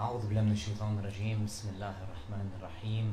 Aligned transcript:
أعوذ 0.00 0.32
بالله 0.32 0.42
من 0.48 0.56
الشيطان 0.56 0.96
الرجيم. 0.98 1.44
بسم 1.44 1.76
الله 1.76 1.92
الرحمن 1.92 2.48
الرحيم. 2.56 3.06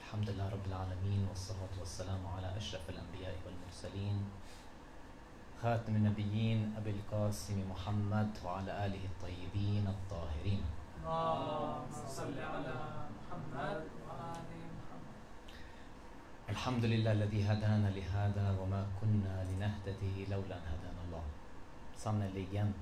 الحمد 0.00 0.26
لله 0.32 0.48
رب 0.48 0.64
العالمين 0.64 1.28
والصلاة 1.28 1.74
والسلام 1.76 2.24
على 2.24 2.56
أشرف 2.56 2.88
الأنبياء 2.88 3.36
والمرسلين 3.44 4.16
خاتم 5.60 5.92
النبيين 6.00 6.72
أبي 6.80 6.90
القاسم 6.90 7.68
محمد 7.68 8.30
وعلى 8.44 8.72
آله 8.86 9.02
الطيبين 9.12 9.84
الطاهرين. 9.84 10.62
اللهم 11.04 11.92
صل 12.08 12.32
على 12.32 12.76
محمد 13.12 13.80
وآل 14.08 14.48
محمد. 14.80 15.16
الحمد 16.48 16.84
لله 16.84 17.12
الذي 17.12 17.40
هدانا 17.44 17.88
لهذا 17.92 18.46
وما 18.56 18.82
كنا 19.04 19.44
لنهتدي 19.52 20.32
لولا 20.32 20.56
أن 20.56 20.66
هدانا 20.72 21.00
الله. 21.04 21.24
Sannerligen 21.92 22.72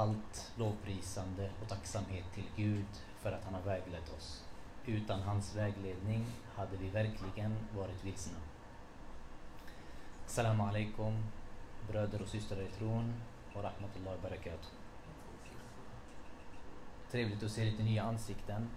allt 0.00 0.52
lovprisande 0.56 1.50
och 1.62 1.68
tacksamhet 1.68 2.24
till 2.34 2.46
Gud 2.56 2.86
för 3.18 3.32
att 3.32 3.44
han 3.44 3.54
har 3.54 3.60
väglett 3.60 4.12
oss. 4.16 4.44
Utan 4.86 5.20
hans 5.20 5.56
vägledning 5.56 6.26
hade 6.54 6.76
vi 6.76 6.88
verkligen 6.88 7.56
varit 7.76 8.04
vilsna. 8.04 8.38
Assalamu 10.26 10.62
alaikum, 10.62 11.26
bröder 11.88 12.22
och 12.22 12.28
systrar 12.28 12.60
i 12.60 12.66
tron 12.66 13.14
och 13.54 13.62
rahmatullah 13.62 14.14
wa. 14.22 14.28
Trevligt 17.10 17.42
att 17.42 17.50
se 17.50 17.64
lite 17.64 17.82
nya 17.82 18.02
ansikten. 18.02 18.70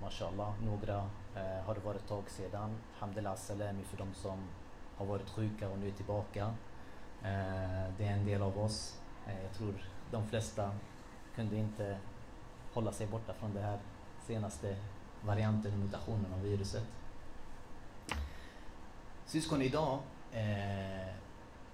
Mashallah, 0.00 0.54
några 0.64 0.96
eh, 1.36 1.64
har 1.66 1.74
det 1.74 1.80
varit 1.80 2.00
ett 2.00 2.08
tag 2.08 2.30
sedan. 2.30 2.76
Alhamdulillah 2.94 3.36
salami 3.36 3.84
för 3.84 3.96
de 3.96 4.14
som 4.14 4.48
har 4.96 5.06
varit 5.06 5.30
sjuka 5.30 5.68
och 5.68 5.78
nu 5.78 5.88
är 5.88 5.92
tillbaka. 5.92 6.44
Eh, 7.22 7.94
det 7.98 8.04
är 8.04 8.12
en 8.12 8.26
del 8.26 8.42
av 8.42 8.58
oss. 8.58 9.00
Eh, 9.26 9.42
jag 9.42 9.52
tror 9.52 9.74
de 10.12 10.26
flesta 10.26 10.70
kunde 11.34 11.56
inte 11.56 11.98
hålla 12.72 12.92
sig 12.92 13.06
borta 13.06 13.34
från 13.34 13.54
den 13.54 13.64
här 13.64 13.78
senaste 14.26 14.76
varianten 15.20 15.72
och 15.72 15.78
mutationen 15.78 16.32
av 16.32 16.42
viruset. 16.42 16.86
Syskon, 19.26 19.62
idag 19.62 19.98
eh, 20.32 21.14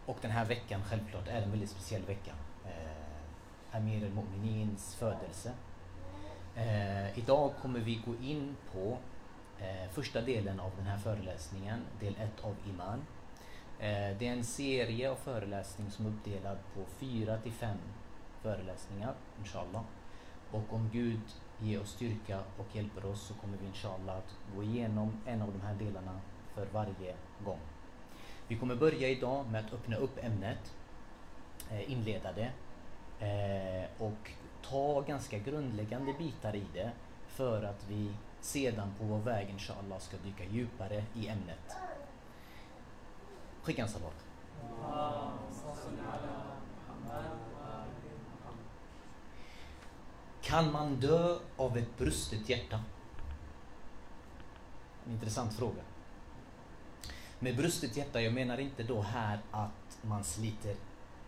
och 0.06 0.19
den 0.20 0.31
här 0.31 0.44
veckan 0.44 0.84
självklart 0.84 1.28
är 1.28 1.42
en 1.42 1.50
väldigt 1.50 1.70
speciell 1.70 2.03
vecka. 2.03 2.33
Eh, 2.64 3.77
Amir 3.77 4.05
al-Mu'minins 4.06 4.97
födelse. 4.97 5.53
Eh, 6.56 7.19
idag 7.19 7.53
kommer 7.62 7.81
vi 7.81 8.03
gå 8.06 8.14
in 8.22 8.56
på 8.72 8.98
eh, 9.59 9.91
första 9.91 10.20
delen 10.20 10.61
av 10.61 10.70
den 10.77 10.86
här 10.86 10.98
föreläsningen, 10.98 11.81
del 12.00 12.14
1 12.16 12.44
av 12.44 12.56
Iman. 12.69 13.06
Eh, 13.78 14.19
det 14.19 14.28
är 14.28 14.33
en 14.33 14.44
serie 14.44 15.11
av 15.11 15.16
föreläsningar 15.16 15.91
som 15.91 16.06
är 16.06 16.11
uppdelad 16.11 16.59
på 16.75 16.84
fyra 16.98 17.39
till 17.39 17.53
fem 17.53 17.78
föreläsningar, 18.42 19.14
inshallah. 19.39 19.83
Och 20.50 20.72
om 20.72 20.91
Gud 20.92 21.20
ger 21.58 21.81
oss 21.81 21.91
styrka 21.91 22.39
och 22.58 22.77
hjälper 22.77 23.06
oss 23.06 23.22
så 23.22 23.34
kommer 23.34 23.58
vi 23.58 23.67
inshallah 23.67 24.17
att 24.17 24.36
gå 24.56 24.62
igenom 24.62 25.12
en 25.27 25.42
av 25.42 25.53
de 25.53 25.61
här 25.61 25.75
delarna 25.75 26.20
för 26.55 26.66
varje 26.72 27.14
gång. 27.44 27.61
Vi 28.48 28.56
kommer 28.59 28.77
börja 28.77 29.09
idag 29.09 29.47
med 29.50 29.64
att 29.64 29.72
öppna 29.72 29.97
upp 29.97 30.25
ämnet, 30.25 30.75
eh, 31.70 31.92
inleda 31.92 32.33
det 32.33 32.50
eh, 33.27 34.03
och 34.03 34.31
ta 34.62 35.00
ganska 35.00 35.39
grundläggande 35.39 36.14
bitar 36.19 36.56
i 36.56 36.64
det 36.75 36.91
för 37.27 37.62
att 37.62 37.84
vi 37.89 38.14
sedan 38.41 38.94
på 38.98 39.05
vår 39.05 39.19
väg 39.19 39.50
inshallah 39.50 39.98
ska 39.98 40.16
dyka 40.16 40.44
djupare 40.44 41.05
i 41.14 41.28
ämnet. 41.28 41.77
Skicka 43.62 43.83
en 43.83 43.89
salat. 43.89 44.25
Kan 50.48 50.72
man 50.72 51.00
dö 51.00 51.38
av 51.56 51.77
ett 51.77 51.98
brustet 51.98 52.48
hjärta? 52.48 52.80
En 55.06 55.12
intressant 55.12 55.54
fråga. 55.54 55.82
Med 57.38 57.56
brustet 57.56 57.97
hjärta, 57.97 58.20
jag 58.20 58.32
menar 58.32 58.58
inte 58.58 58.82
då 58.82 59.03
här 59.03 59.41
att 59.50 59.98
man 60.03 60.25
sliter 60.25 60.76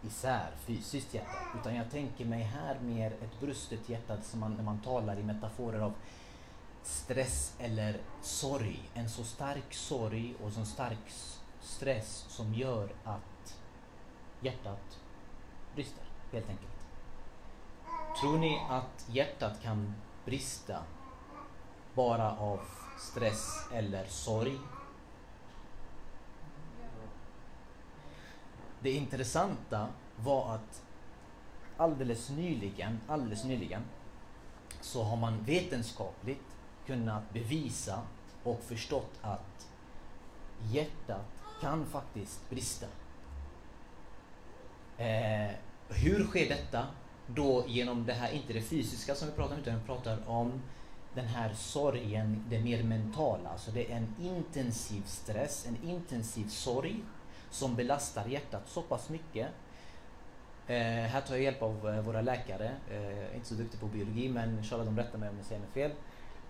isär 0.03 0.50
fysiskt 0.64 1.14
hjärta. 1.14 1.38
Utan 1.60 1.75
jag 1.75 1.91
tänker 1.91 2.25
mig 2.25 2.42
här 2.42 2.80
mer 2.80 3.12
ett 3.12 3.41
brustet 3.41 3.88
hjärta 3.88 4.20
som 4.22 4.41
man, 4.41 4.54
när 4.54 4.64
man 4.64 4.80
talar 4.80 5.19
i 5.19 5.22
metaforer 5.22 5.80
av 5.80 5.92
stress 6.82 7.54
eller 7.59 8.00
sorg. 8.22 8.91
En 8.94 9.10
så 9.10 9.25
stark 9.25 9.75
sorg 9.75 10.34
och 10.42 10.53
så 10.53 10.64
stark 10.64 11.12
stress 11.60 12.25
som 12.28 12.54
gör 12.54 12.92
att 13.04 13.56
hjärtat 14.41 14.98
brister, 15.75 16.04
helt 16.32 16.48
enkelt. 16.48 16.79
Tror 18.20 18.38
ni 18.38 18.62
att 18.69 19.06
hjärtat 19.08 19.62
kan 19.62 19.94
brista 20.25 20.82
bara 21.94 22.36
av 22.36 22.60
stress 22.98 23.69
eller 23.72 24.06
sorg? 24.06 24.58
Det 28.80 28.91
intressanta 28.91 29.88
var 30.16 30.54
att 30.54 30.82
alldeles 31.76 32.30
nyligen, 32.30 33.00
alldeles 33.09 33.44
nyligen 33.44 33.82
så 34.80 35.03
har 35.03 35.16
man 35.16 35.44
vetenskapligt 35.44 36.56
kunnat 36.86 37.32
bevisa 37.32 38.03
och 38.42 38.60
förstått 38.62 39.19
att 39.22 39.69
hjärtat 40.62 41.26
kan 41.60 41.86
faktiskt 41.86 42.50
brista. 42.50 42.86
Eh, 44.98 45.50
hur 45.88 46.26
sker 46.26 46.48
detta? 46.48 46.86
Då 47.34 47.64
genom 47.66 48.06
det 48.06 48.12
här, 48.12 48.32
inte 48.32 48.52
det 48.52 48.62
fysiska 48.62 49.14
som 49.14 49.28
vi 49.28 49.34
pratar 49.34 49.54
om, 49.54 49.60
utan 49.60 49.74
vi 49.74 49.86
pratar 49.86 50.18
om 50.26 50.62
den 51.14 51.24
här 51.26 51.54
sorgen, 51.54 52.44
det 52.48 52.60
mer 52.60 52.82
mentala. 52.82 53.48
Alltså 53.48 53.70
det 53.70 53.92
är 53.92 53.96
en 53.96 54.14
intensiv 54.20 55.02
stress, 55.06 55.66
en 55.66 55.91
intensiv 55.91 56.48
sorg 56.48 57.04
som 57.50 57.76
belastar 57.76 58.26
hjärtat 58.26 58.62
så 58.68 58.82
pass 58.82 59.08
mycket. 59.08 59.48
Eh, 60.66 60.76
här 60.82 61.20
tar 61.20 61.34
jag 61.34 61.44
hjälp 61.44 61.62
av 61.62 61.88
eh, 61.88 62.00
våra 62.00 62.20
läkare. 62.20 62.72
Eh, 62.91 63.02
jag 63.02 63.30
är 63.30 63.34
inte 63.34 63.48
så 63.48 63.54
duktig 63.54 63.80
på 63.80 63.86
biologi 63.86 64.28
men 64.28 64.58
inshallah 64.58 64.86
de 64.86 64.97
rättar 64.98 65.18
mig 65.18 65.28
om 65.28 65.36
jag 65.36 65.47
säger 65.47 65.60
något 65.60 65.72
fel. 65.72 65.91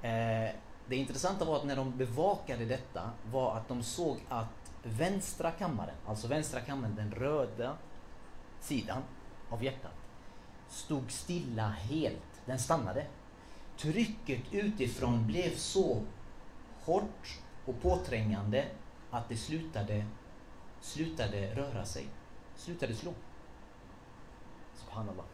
Eh, 0.02 0.54
det 0.86 0.96
intressanta 0.96 1.44
var 1.44 1.56
att 1.56 1.64
när 1.64 1.76
de 1.76 1.96
bevakade 1.96 2.64
detta 2.64 3.10
var 3.32 3.56
att 3.56 3.68
de 3.68 3.82
såg 3.82 4.16
att 4.28 4.72
vänstra 4.82 5.50
kammaren, 5.50 5.94
alltså 6.06 6.28
vänstra 6.28 6.60
kammaren, 6.60 6.94
den 6.94 7.10
röda 7.10 7.76
sidan 8.60 9.02
av 9.50 9.64
hjärtat, 9.64 9.94
stod 10.70 11.10
stilla 11.10 11.68
helt. 11.68 12.42
Den 12.46 12.58
stannade. 12.58 13.06
Trycket 13.76 14.42
utifrån 14.50 15.26
blev 15.26 15.56
så 15.56 16.02
hårt 16.84 17.38
och 17.64 17.82
påträngande 17.82 18.66
att 19.10 19.28
det 19.28 19.36
slutade, 19.36 20.06
slutade 20.80 21.54
röra 21.54 21.84
sig. 21.84 22.06
Slutade 22.56 22.94
slå. 22.94 23.12
Subhanallah. 24.74 25.24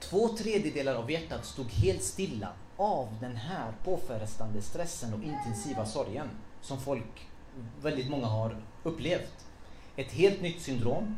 Två 0.00 0.28
tredjedelar 0.28 0.94
av 0.94 1.10
hjärtat 1.10 1.44
stod 1.44 1.70
helt 1.70 2.02
stilla 2.02 2.52
av 2.76 3.16
den 3.20 3.36
här 3.36 3.72
påfrestande 3.84 4.62
stressen 4.62 5.14
och 5.14 5.22
intensiva 5.22 5.86
sorgen 5.86 6.28
som 6.60 6.80
folk, 6.80 7.28
väldigt 7.82 8.10
många 8.10 8.26
har 8.26 8.56
upplevt. 8.82 9.46
Ett 9.96 10.12
helt 10.12 10.42
nytt 10.42 10.62
syndrom. 10.62 11.16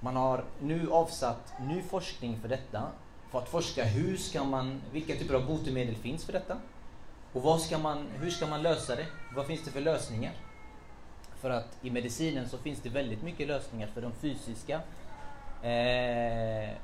Man 0.00 0.16
har 0.16 0.44
nu 0.60 0.90
avsatt 0.90 1.52
ny 1.60 1.82
forskning 1.82 2.40
för 2.40 2.48
detta. 2.48 2.88
För 3.30 3.38
att 3.38 3.48
forska 3.48 3.84
hur 3.84 4.16
ska 4.16 4.44
man, 4.44 4.80
vilka 4.92 5.14
typer 5.14 5.34
av 5.34 5.46
botemedel 5.46 5.96
finns 5.96 6.24
för 6.24 6.32
detta? 6.32 6.56
Och 7.32 7.42
vad 7.42 7.60
ska 7.60 7.78
man, 7.78 8.06
hur 8.20 8.30
ska 8.30 8.46
man 8.46 8.62
lösa 8.62 8.96
det? 8.96 9.06
Vad 9.36 9.46
finns 9.46 9.64
det 9.64 9.70
för 9.70 9.80
lösningar? 9.80 10.32
För 11.40 11.50
att 11.50 11.78
i 11.82 11.90
medicinen 11.90 12.48
så 12.48 12.58
finns 12.58 12.80
det 12.80 12.88
väldigt 12.88 13.22
mycket 13.22 13.48
lösningar 13.48 13.86
för 13.86 14.02
de 14.02 14.12
fysiska 14.12 14.80
eh, 15.62 16.76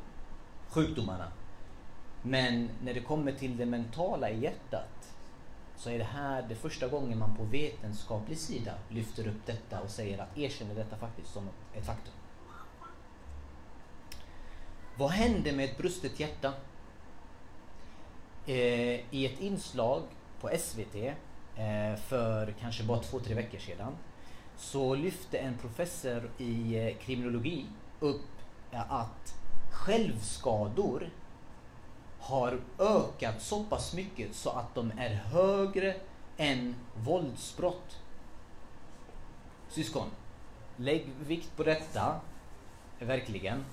sjukdomarna. 0.68 1.32
Men 2.22 2.70
när 2.82 2.94
det 2.94 3.00
kommer 3.00 3.32
till 3.32 3.56
det 3.56 3.66
mentala 3.66 4.30
i 4.30 4.40
hjärtat 4.40 5.12
så 5.76 5.90
är 5.90 5.98
det 5.98 6.04
här 6.04 6.44
det 6.48 6.54
första 6.54 6.88
gången 6.88 7.18
man 7.18 7.36
på 7.36 7.44
vetenskaplig 7.44 8.38
sida 8.38 8.72
lyfter 8.88 9.28
upp 9.28 9.46
detta 9.46 9.80
och 9.80 9.90
säger 9.90 10.18
att 10.18 10.38
erkänner 10.38 10.74
detta 10.74 10.96
faktiskt 10.96 11.32
som 11.32 11.48
ett, 11.48 11.78
ett 11.78 11.86
faktum. 11.86 12.12
Vad 14.98 15.10
hände 15.10 15.52
med 15.52 15.64
ett 15.64 15.78
brustet 15.78 16.20
hjärta? 16.20 16.52
Eh, 18.46 19.14
I 19.14 19.26
ett 19.26 19.40
inslag 19.40 20.02
på 20.40 20.50
SVT 20.58 20.94
eh, 20.94 21.96
för 21.96 22.54
kanske 22.60 22.84
bara 22.84 22.98
två, 22.98 23.20
tre 23.20 23.34
veckor 23.34 23.58
sedan 23.58 23.96
så 24.56 24.94
lyfte 24.94 25.38
en 25.38 25.58
professor 25.58 26.30
i 26.38 26.78
eh, 26.78 26.96
kriminologi 26.96 27.66
upp 28.00 28.30
eh, 28.72 28.92
att 28.92 29.34
självskador 29.72 31.10
har 32.20 32.60
ökat 32.78 33.42
så 33.42 33.64
pass 33.64 33.94
mycket 33.94 34.34
så 34.34 34.50
att 34.50 34.74
de 34.74 34.92
är 34.98 35.14
högre 35.14 35.94
än 36.36 36.74
våldsbrott. 36.94 37.98
Syskon, 39.68 40.10
lägg 40.76 41.06
vikt 41.26 41.56
på 41.56 41.62
detta, 41.62 42.20
verkligen. 42.98 43.64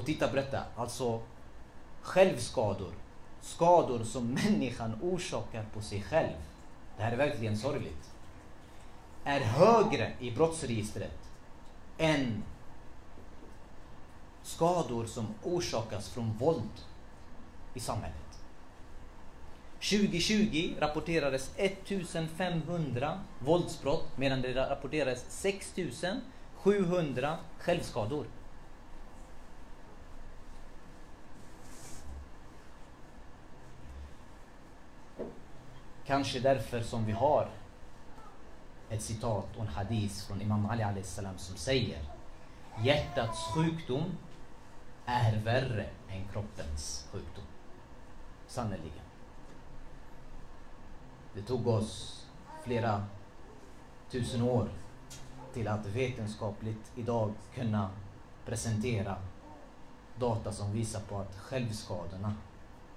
Och 0.00 0.06
titta 0.06 0.28
på 0.28 0.36
detta, 0.36 0.64
alltså 0.76 1.20
självskador, 2.02 2.92
skador 3.40 4.04
som 4.04 4.26
människan 4.26 4.98
orsakar 5.02 5.64
på 5.74 5.82
sig 5.82 6.02
själv, 6.02 6.36
det 6.96 7.02
här 7.02 7.12
är 7.12 7.16
verkligen 7.16 7.58
sorgligt, 7.58 8.10
är 9.24 9.40
högre 9.40 10.12
i 10.20 10.30
brottsregistret 10.30 11.18
än 11.98 12.42
skador 14.42 15.06
som 15.06 15.26
orsakas 15.42 16.08
från 16.08 16.32
våld 16.32 16.84
i 17.74 17.80
samhället. 17.80 18.40
2020 19.74 20.74
rapporterades 20.78 21.50
1500 21.56 23.20
våldsbrott 23.38 24.08
medan 24.16 24.42
det 24.42 24.70
rapporterades 24.70 25.24
6700 25.28 27.38
självskador. 27.58 28.26
Kanske 36.06 36.40
därför 36.40 36.82
som 36.82 37.04
vi 37.04 37.12
har 37.12 37.50
ett 38.90 39.02
citat 39.02 39.56
och 39.56 39.62
en 39.62 39.68
hadis 39.68 40.26
från 40.26 40.42
Imam 40.42 40.66
Ali 40.66 41.02
salam 41.02 41.38
som 41.38 41.56
säger 41.56 42.04
Hjärtats 42.84 43.38
sjukdom 43.54 44.04
är 45.06 45.36
värre 45.36 45.86
än 46.08 46.28
kroppens 46.32 47.08
sjukdom. 47.12 47.44
Sannerligen. 48.46 49.04
Det 51.34 51.42
tog 51.42 51.66
oss 51.66 52.26
flera 52.64 53.04
tusen 54.10 54.42
år 54.42 54.68
till 55.52 55.68
att 55.68 55.86
vetenskapligt 55.86 56.92
idag 56.96 57.34
kunna 57.54 57.90
presentera 58.44 59.16
data 60.18 60.52
som 60.52 60.72
visar 60.72 61.00
på 61.00 61.18
att 61.18 61.36
självskadorna 61.36 62.34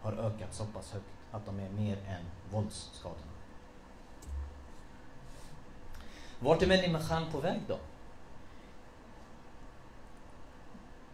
har 0.01 0.13
ökat 0.13 0.53
så 0.53 0.65
pass 0.65 0.91
högt 0.91 1.12
att 1.33 1.45
de 1.45 1.59
är 1.59 1.69
mer 1.69 1.97
än 1.97 2.25
våldsskadorna. 2.51 3.31
Vart 6.39 6.61
är 6.61 6.67
människan 6.67 7.31
på 7.31 7.39
väg 7.39 7.61
då? 7.67 7.79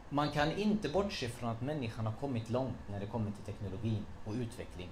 Man 0.10 0.32
kan 0.32 0.52
inte 0.52 0.90
bortse 0.90 1.30
från 1.30 1.50
att 1.50 1.62
människan 1.62 2.06
har 2.06 2.14
kommit 2.14 2.50
långt 2.50 2.90
när 2.90 3.00
det 3.00 3.06
kommer 3.06 3.32
till 3.32 3.44
teknologi 3.44 4.04
och 4.26 4.34
utveckling. 4.34 4.90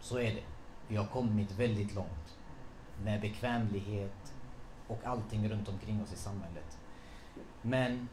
Så 0.00 0.18
är 0.18 0.34
det. 0.34 0.44
Vi 0.88 0.96
har 0.96 1.06
kommit 1.06 1.52
väldigt 1.52 1.94
långt 1.94 2.38
med 3.02 3.20
bekvämlighet 3.20 4.34
och 4.88 5.04
allting 5.04 5.48
runt 5.48 5.68
omkring 5.68 6.02
oss 6.02 6.12
i 6.12 6.16
samhället. 6.16 6.78
Men 7.62 8.08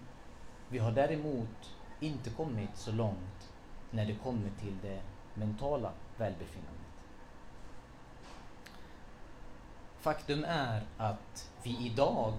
vi 0.70 0.78
har 0.80 0.92
däremot 0.92 1.76
inte 2.00 2.30
kommit 2.30 2.78
så 2.78 2.92
långt 2.92 3.54
när 3.92 4.06
det 4.06 4.16
kommer 4.16 4.50
till 4.60 4.78
det 4.82 5.02
mentala 5.34 5.92
välbefinnandet. 6.22 6.72
Faktum 10.00 10.44
är 10.48 10.84
att 10.98 11.52
vi 11.64 11.86
idag 11.86 12.34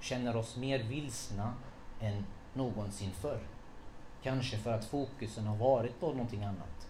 känner 0.00 0.36
oss 0.36 0.56
mer 0.56 0.78
vilsna 0.78 1.54
än 2.00 2.26
någonsin 2.54 3.10
förr. 3.10 3.40
Kanske 4.22 4.58
för 4.58 4.72
att 4.72 4.84
fokusen 4.84 5.46
har 5.46 5.56
varit 5.56 6.00
på 6.00 6.12
någonting 6.12 6.44
annat. 6.44 6.88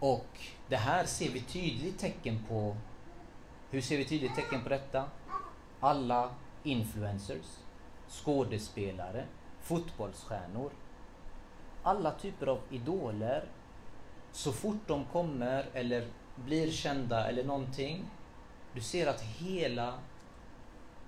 Och 0.00 0.40
det 0.68 0.76
här 0.76 1.04
ser 1.04 1.30
vi 1.30 1.40
tydligt 1.40 1.98
tecken 1.98 2.44
på. 2.48 2.76
Hur 3.70 3.80
ser 3.80 3.96
vi 3.96 4.04
tydligt 4.04 4.34
tecken 4.34 4.62
på 4.62 4.68
detta? 4.68 5.04
Alla 5.80 6.30
influencers, 6.62 7.58
skådespelare, 8.08 9.26
fotbollsstjärnor, 9.60 10.70
alla 11.82 12.10
typer 12.10 12.46
av 12.46 12.60
idoler, 12.70 13.44
så 14.32 14.52
fort 14.52 14.80
de 14.86 15.04
kommer 15.04 15.66
eller 15.72 16.06
blir 16.36 16.70
kända 16.70 17.28
eller 17.28 17.44
någonting, 17.44 18.04
du 18.74 18.80
ser 18.80 19.06
att 19.06 19.20
hela 19.20 19.98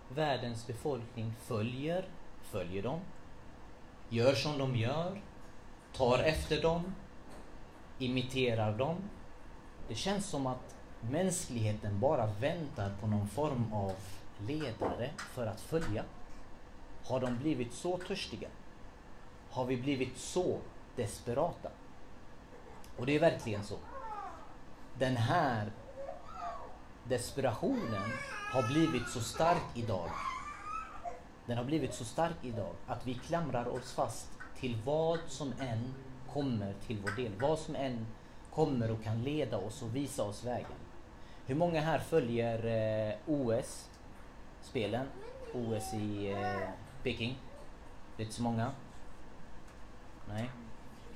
världens 0.08 0.66
befolkning 0.66 1.34
följer, 1.42 2.04
följer 2.42 2.82
dem, 2.82 3.00
gör 4.08 4.34
som 4.34 4.58
de 4.58 4.76
gör, 4.76 5.20
tar 5.92 6.18
efter 6.18 6.62
dem, 6.62 6.94
imiterar 7.98 8.78
dem. 8.78 8.96
Det 9.88 9.94
känns 9.94 10.26
som 10.26 10.46
att 10.46 10.76
mänskligheten 11.00 12.00
bara 12.00 12.26
väntar 12.26 12.92
på 13.00 13.06
någon 13.06 13.28
form 13.28 13.72
av 13.72 13.92
ledare 14.46 15.10
för 15.18 15.46
att 15.46 15.60
följa. 15.60 16.04
Har 17.04 17.20
de 17.20 17.38
blivit 17.38 17.72
så 17.72 17.98
törstiga? 17.98 18.48
Har 19.50 19.64
vi 19.64 19.76
blivit 19.76 20.18
så 20.18 20.58
desperata? 20.96 21.70
Och 22.96 23.06
det 23.06 23.16
är 23.16 23.20
verkligen 23.20 23.64
så. 23.64 23.76
Den 24.98 25.16
här 25.16 25.72
desperationen 27.04 28.10
har 28.52 28.68
blivit 28.68 29.08
så 29.08 29.20
stark 29.20 29.62
idag. 29.74 30.10
Den 31.46 31.56
har 31.58 31.64
blivit 31.64 31.94
så 31.94 32.04
stark 32.04 32.36
idag 32.42 32.74
att 32.86 33.06
vi 33.06 33.14
klamrar 33.14 33.68
oss 33.68 33.92
fast 33.92 34.28
till 34.58 34.78
vad 34.84 35.18
som 35.28 35.52
än 35.60 35.94
kommer 36.32 36.74
till 36.86 36.98
vår 37.02 37.10
del. 37.10 37.32
Vad 37.40 37.58
som 37.58 37.74
än 37.74 38.06
kommer 38.50 38.90
och 38.90 39.02
kan 39.04 39.22
leda 39.22 39.58
oss 39.58 39.82
och 39.82 39.96
visa 39.96 40.22
oss 40.22 40.44
vägen. 40.44 40.78
Hur 41.46 41.54
många 41.54 41.80
här 41.80 41.98
följer 41.98 42.66
eh, 42.66 43.14
OS-spelen? 43.26 45.06
OS 45.54 45.94
i 45.94 46.32
eh, 46.32 46.68
Peking? 47.02 47.38
Det 48.16 48.22
är 48.22 48.24
inte 48.24 48.36
så 48.36 48.42
många? 48.42 48.72
Nej? 50.32 50.50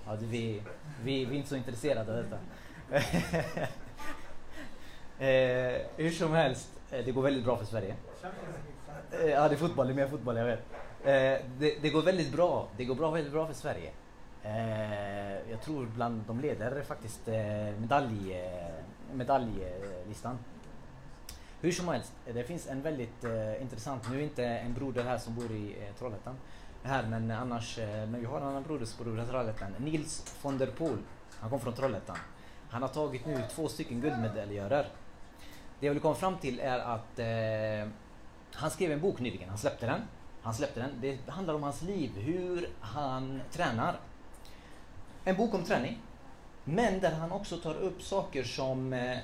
Ja, 0.06 0.16
det, 0.16 0.26
vi, 0.26 0.62
vi, 1.02 1.24
vi 1.24 1.34
är 1.34 1.36
inte 1.36 1.48
så 1.48 1.56
intresserade 1.56 2.18
av 2.18 2.24
detta. 2.24 2.38
eh, 5.24 5.80
hur 5.96 6.10
som 6.10 6.32
helst, 6.32 6.70
eh, 6.90 7.04
det 7.04 7.12
går 7.12 7.22
väldigt 7.22 7.44
bra 7.44 7.56
för 7.56 7.64
Sverige. 7.64 7.94
Eh, 9.12 9.30
ja, 9.30 9.48
det 9.48 9.54
är 9.54 9.58
fotboll, 9.58 9.86
det 9.86 9.92
är 9.92 9.94
mer 9.94 10.08
fotboll, 10.08 10.36
jag 10.36 10.44
vet. 10.44 10.62
Eh, 11.04 11.46
det, 11.58 11.82
det, 11.82 11.90
går 11.90 12.02
väldigt 12.02 12.32
bra. 12.32 12.68
Det 12.76 12.84
går 12.84 12.94
bra, 12.94 13.10
väldigt 13.10 13.32
bra 13.32 13.46
för 13.46 13.54
Sverige. 13.54 13.90
Eh, 14.42 15.50
jag 15.50 15.62
tror 15.62 15.86
bland 15.86 16.22
de 16.26 16.40
leder 16.40 16.82
faktiskt 16.82 17.28
eh, 17.28 17.34
medalj, 17.80 18.34
eh, 18.34 18.84
medaljlistan. 19.12 20.38
Hur 21.60 21.72
som 21.72 21.88
helst, 21.88 22.12
det 22.34 22.44
finns 22.44 22.66
en 22.68 22.82
väldigt 22.82 23.24
eh, 23.24 23.62
intressant, 23.62 24.10
nu 24.10 24.18
är 24.18 24.22
inte 24.22 24.44
en 24.44 24.74
broder 24.74 25.04
här 25.04 25.18
som 25.18 25.34
bor 25.34 25.52
i 25.52 25.76
Trollhättan 25.98 26.36
här 26.84 27.06
men 27.06 27.30
annars, 27.30 27.78
eh, 27.78 28.06
men 28.06 28.20
vi 28.20 28.26
har 28.26 28.40
en 28.40 28.46
annan 28.46 28.62
broder 28.62 28.86
som 28.86 29.04
bor 29.04 29.20
i 29.20 29.26
Trollhättan. 29.26 29.74
Nils 29.78 30.36
von 30.42 30.58
der 30.58 30.66
Poel, 30.66 30.98
han 31.40 31.50
kom 31.50 31.60
från 31.60 31.74
Trollhättan. 31.74 32.16
Han 32.70 32.82
har 32.82 32.88
tagit 32.88 33.26
nu 33.26 33.42
två 33.50 33.68
stycken 33.68 34.00
guldmedaljörer. 34.00 34.88
Det 35.80 35.86
jag 35.86 35.92
vill 35.92 36.02
komma 36.02 36.14
fram 36.14 36.38
till 36.38 36.60
är 36.60 36.78
att 36.78 37.18
eh, 37.18 37.92
han 38.54 38.70
skrev 38.70 38.92
en 38.92 39.00
bok 39.00 39.20
nyligen, 39.20 39.48
han 39.48 39.58
släppte 39.58 39.86
den. 39.86 40.00
Han 40.42 40.54
släppte 40.54 40.80
den. 40.80 40.90
Det 41.00 41.30
handlar 41.30 41.54
om 41.54 41.62
hans 41.62 41.82
liv, 41.82 42.10
hur 42.16 42.68
han 42.80 43.40
tränar. 43.50 43.96
En 45.24 45.36
bok 45.36 45.54
om 45.54 45.62
träning. 45.62 45.98
Men 46.64 47.00
där 47.00 47.12
han 47.12 47.32
också 47.32 47.56
tar 47.56 47.74
upp 47.74 48.02
saker 48.02 48.44
som 48.44 48.92
eh, 48.92 49.18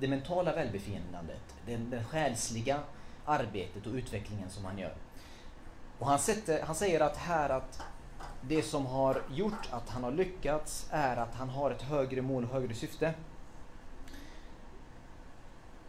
det 0.00 0.08
mentala 0.08 0.54
välbefinnandet, 0.54 1.54
det, 1.66 1.76
det 1.76 2.04
själsliga 2.04 2.80
arbetet 3.24 3.86
och 3.86 3.92
utvecklingen 3.92 4.50
som 4.50 4.64
han 4.64 4.78
gör. 4.78 4.94
Och 5.98 6.06
han, 6.06 6.18
sätter, 6.18 6.62
han 6.62 6.74
säger 6.74 7.00
att 7.00 7.16
här 7.16 7.50
att 7.50 7.82
det 8.40 8.62
som 8.62 8.86
har 8.86 9.22
gjort 9.34 9.68
att 9.70 9.88
han 9.88 10.04
har 10.04 10.12
lyckats 10.12 10.86
är 10.90 11.16
att 11.16 11.34
han 11.34 11.48
har 11.48 11.70
ett 11.70 11.82
högre 11.82 12.22
mål 12.22 12.44
och 12.44 12.50
högre 12.50 12.74
syfte. 12.74 13.14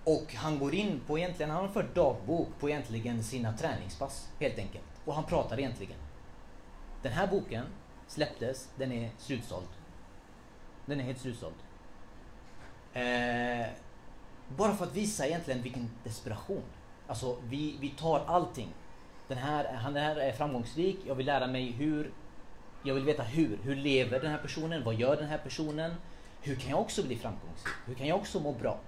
Och 0.04 0.34
han 0.34 0.60
går 0.60 0.76
in 0.76 1.02
på 1.08 1.18
egentligen, 1.18 1.50
han 1.50 1.62
har 1.62 1.74
fört 1.74 1.96
dagbok 1.96 2.48
på 2.60 2.70
egentligen 2.70 3.24
sina 3.24 3.54
träningspass 3.58 4.30
helt 4.40 4.58
enkelt. 4.58 4.86
Och 5.06 5.14
han 5.14 5.24
pratar 5.24 5.60
egentligen. 5.60 5.98
Den 7.02 7.12
här 7.12 7.28
boken 7.28 7.66
släpptes, 8.08 8.70
den 8.76 8.92
är 8.92 9.12
slutsåld. 9.18 9.68
Den 10.86 11.00
är 11.00 11.04
helt 11.04 11.20
slutsåld. 11.20 11.56
Eh, 12.94 13.68
bara 14.48 14.76
för 14.76 14.86
att 14.86 14.96
visa 14.96 15.28
egentligen 15.28 15.62
vilken 15.62 15.90
desperation. 16.04 16.64
Alltså 17.08 17.38
vi, 17.44 17.78
vi 17.80 17.90
tar 17.90 18.20
allting. 18.28 18.74
Den 19.28 19.38
här, 19.38 19.74
han 19.74 19.96
här 19.96 20.16
är 20.16 20.32
framgångsrik, 20.32 21.00
jag 21.06 21.16
vill 21.16 21.26
lära 21.26 21.48
mig 21.48 21.72
hur 21.72 22.12
jag 22.84 22.94
vill 22.94 23.04
veta 23.04 23.24
hur. 23.24 23.58
Hur 23.64 23.76
lever 23.76 24.20
den 24.20 24.32
här 24.32 24.38
personen? 24.38 24.84
Vad 24.84 24.96
gör 24.96 25.16
den 25.16 25.28
här 25.28 25.38
personen? 25.38 25.96
Hur 26.42 26.56
kan 26.56 26.70
jag 26.70 26.82
också 26.82 27.04
bli 27.04 27.16
framgångsrik? 27.16 27.74
Hur 27.86 27.94
kan 27.94 28.08
jag 28.08 28.18
också 28.18 28.40
må 28.40 28.52
bra? 28.52 28.80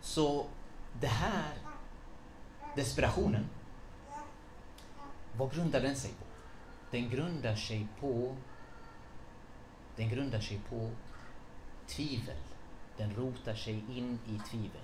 Så 0.00 0.46
det 1.00 1.06
här, 1.06 1.54
desperationen, 2.76 3.46
vad 5.36 5.54
grundar 5.54 5.80
den 5.80 5.96
sig 5.96 6.10
på? 6.10 6.24
Den 6.90 7.10
grundar 7.10 7.54
sig 7.54 7.86
på 8.00 8.36
den 10.00 10.08
grundar 10.08 10.40
sig 10.40 10.60
på 10.68 10.90
tvivel. 11.86 12.36
Den 13.00 13.14
rotar 13.14 13.54
sig 13.54 13.74
in 13.74 14.18
i 14.26 14.38
tvivel. 14.50 14.82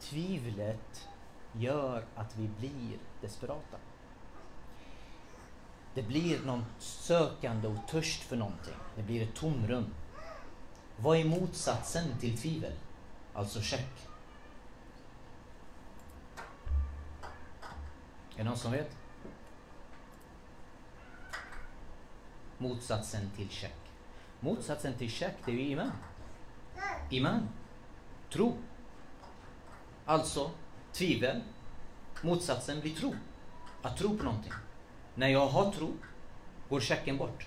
Tvivlet 0.00 1.08
gör 1.52 2.04
att 2.14 2.36
vi 2.36 2.48
blir 2.48 2.98
desperata. 3.20 3.76
Det 5.94 6.02
blir 6.02 6.40
någon 6.40 6.64
sökande 6.78 7.68
och 7.68 7.88
törst 7.88 8.22
för 8.22 8.36
någonting. 8.36 8.74
Det 8.96 9.02
blir 9.02 9.22
ett 9.22 9.34
tomrum. 9.34 9.94
Vad 10.96 11.18
är 11.18 11.24
motsatsen 11.24 12.18
till 12.20 12.38
tvivel? 12.38 12.72
Alltså 13.34 13.60
check. 13.60 14.06
Är 18.34 18.36
det 18.36 18.44
någon 18.44 18.58
som 18.58 18.72
vet? 18.72 18.96
Motsatsen 22.58 23.30
till 23.36 23.48
check. 23.48 23.78
Motsatsen 24.40 24.94
till 24.94 25.10
check, 25.10 25.34
det 25.44 25.50
är 25.50 25.54
ju 25.54 25.70
iman. 25.70 25.92
Iman. 27.10 27.48
Tro. 28.30 28.56
Alltså, 30.04 30.50
tvivel. 30.92 31.42
Motsatsen 32.22 32.80
blir 32.80 32.94
tro. 32.94 33.14
Att 33.82 33.96
tro 33.96 34.18
på 34.18 34.24
någonting. 34.24 34.52
När 35.14 35.28
jag 35.28 35.46
har 35.46 35.72
tro, 35.72 35.92
går 36.68 36.80
checken 36.80 37.16
bort. 37.16 37.46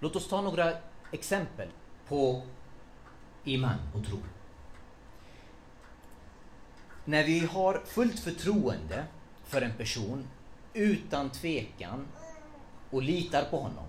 Låt 0.00 0.16
oss 0.16 0.28
ta 0.28 0.40
några 0.40 0.72
exempel 1.10 1.68
på 2.08 2.42
iman 3.44 3.78
och 3.94 4.06
tro. 4.06 4.18
När 7.04 7.24
vi 7.24 7.46
har 7.46 7.82
fullt 7.84 8.18
förtroende 8.18 9.04
för 9.44 9.62
en 9.62 9.74
person 9.74 10.28
utan 10.74 11.30
tvekan 11.30 12.06
och 12.90 13.02
litar 13.02 13.44
på 13.44 13.58
honom, 13.58 13.84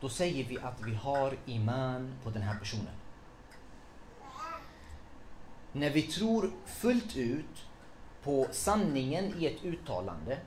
då 0.00 0.08
säger 0.08 0.44
vi 0.44 0.58
att 0.58 0.80
vi 0.86 0.94
har 0.94 1.36
iman 1.46 2.14
på 2.24 2.30
den 2.30 2.42
här 2.42 2.58
personen. 2.58 2.94
När 5.72 5.90
vi 5.90 6.02
tror 6.02 6.50
fullt 6.66 7.16
ut 7.16 7.66
på 8.22 8.46
sanningen 8.50 9.34
i 9.38 9.46
ett 9.46 9.64
uttalande, 9.64 10.38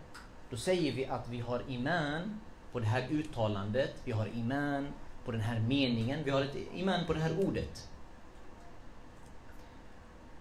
då 0.50 0.58
säger 0.58 0.92
vi 0.92 1.06
att 1.06 1.28
vi 1.30 1.40
har 1.40 1.64
iman 1.68 2.40
på 2.72 2.80
det 2.80 2.86
här 2.86 3.08
uttalandet, 3.10 3.96
vi 4.04 4.12
har 4.12 4.28
iman 4.28 4.88
på 5.26 5.32
den 5.32 5.42
här 5.42 5.60
meningen, 5.60 6.24
vi 6.24 6.32
har 6.32 6.42
ett 6.42 6.58
iman 6.74 7.06
på 7.08 7.14
det 7.14 7.20
här 7.20 7.48
ordet. 7.48 7.90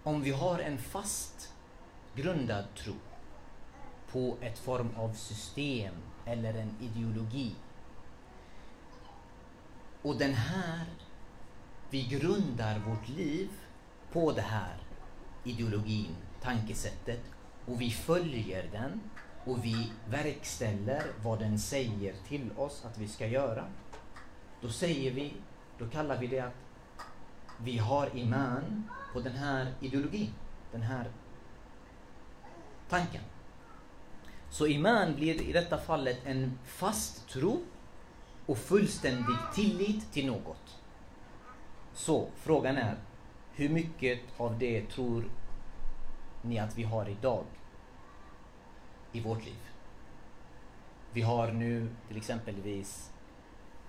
Om 0.03 0.21
vi 0.21 0.31
har 0.31 0.59
en 0.59 0.77
fast 0.77 1.53
grundad 2.15 2.65
tro 2.75 2.93
på 4.11 4.37
ett 4.41 4.59
form 4.59 4.89
av 4.97 5.13
system 5.13 5.95
eller 6.25 6.53
en 6.53 6.75
ideologi. 6.81 7.55
Och 10.03 10.17
den 10.17 10.33
här, 10.33 10.85
vi 11.89 12.03
grundar 12.03 12.79
vårt 12.79 13.09
liv 13.09 13.49
på 14.11 14.31
det 14.31 14.41
här 14.41 14.77
ideologin, 15.43 16.15
tankesättet 16.41 17.21
och 17.65 17.81
vi 17.81 17.91
följer 17.91 18.69
den 18.71 19.01
och 19.45 19.65
vi 19.65 19.91
verkställer 20.09 21.03
vad 21.23 21.39
den 21.39 21.59
säger 21.59 22.15
till 22.27 22.51
oss 22.57 22.85
att 22.85 22.97
vi 22.97 23.07
ska 23.07 23.27
göra. 23.27 23.65
Då 24.61 24.69
säger 24.69 25.11
vi, 25.11 25.33
då 25.77 25.89
kallar 25.89 26.17
vi 26.17 26.27
det 26.27 26.39
att 26.39 26.65
vi 27.57 27.77
har 27.77 28.17
iman 28.17 28.89
på 29.13 29.19
den 29.19 29.33
här 29.33 29.73
ideologin, 29.81 30.33
den 30.71 30.81
här 30.81 31.11
tanken. 32.89 33.21
Så 34.49 34.67
iman 34.67 35.15
blir 35.15 35.41
i 35.41 35.51
detta 35.51 35.77
fallet 35.77 36.19
en 36.25 36.59
fast 36.65 37.29
tro 37.29 37.61
och 38.45 38.57
fullständig 38.57 39.35
tillit 39.53 40.11
till 40.11 40.27
något. 40.27 40.79
Så 41.93 42.27
frågan 42.35 42.77
är, 42.77 42.95
hur 43.53 43.69
mycket 43.69 44.19
av 44.37 44.59
det 44.59 44.89
tror 44.89 45.23
ni 46.41 46.59
att 46.59 46.77
vi 46.77 46.83
har 46.83 47.09
idag 47.09 47.43
i 49.11 49.21
vårt 49.21 49.45
liv? 49.45 49.69
Vi 51.11 51.21
har 51.21 51.51
nu 51.51 51.89
till 52.07 52.17
exempelvis 52.17 53.11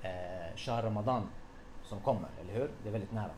eh, 0.02 0.56
Shah 0.56 0.84
Ramadan 0.84 1.28
som 1.82 2.00
kommer, 2.00 2.28
eller 2.40 2.54
hur? 2.54 2.70
Det 2.82 2.88
är 2.88 2.92
väldigt 2.92 3.12
nära. 3.12 3.30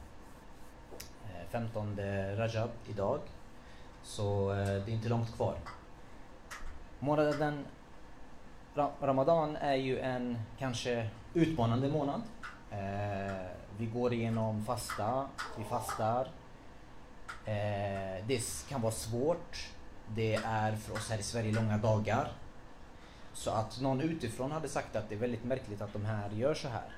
Eh, 1.24 1.48
15 1.50 1.96
Rajab 2.36 2.70
idag. 2.88 3.20
Så 4.02 4.50
eh, 4.50 4.56
det 4.56 4.90
är 4.90 4.94
inte 4.94 5.08
långt 5.08 5.36
kvar. 5.36 5.56
Månaden 6.98 7.64
Ramadan 8.76 9.56
är 9.56 9.74
ju 9.74 9.98
en 9.98 10.38
kanske 10.58 11.08
utmanande 11.34 11.88
månad. 11.88 12.22
Eh, 12.70 13.46
vi 13.78 13.86
går 13.86 14.12
igenom 14.12 14.64
fasta, 14.64 15.28
vi 15.58 15.64
fastar. 15.64 16.28
Eh, 17.44 18.26
det 18.26 18.68
kan 18.68 18.80
vara 18.80 18.92
svårt. 18.92 19.70
Det 20.14 20.34
är 20.34 20.76
för 20.76 20.92
oss 20.94 21.10
här 21.10 21.18
i 21.18 21.22
Sverige 21.22 21.52
långa 21.52 21.78
dagar. 21.78 22.32
Så 23.32 23.50
att 23.50 23.80
någon 23.80 24.00
utifrån 24.00 24.52
hade 24.52 24.68
sagt 24.68 24.96
att 24.96 25.08
det 25.08 25.14
är 25.14 25.18
väldigt 25.18 25.44
märkligt 25.44 25.82
att 25.82 25.92
de 25.92 26.04
här 26.04 26.30
gör 26.30 26.54
så 26.54 26.68
här. 26.68 26.88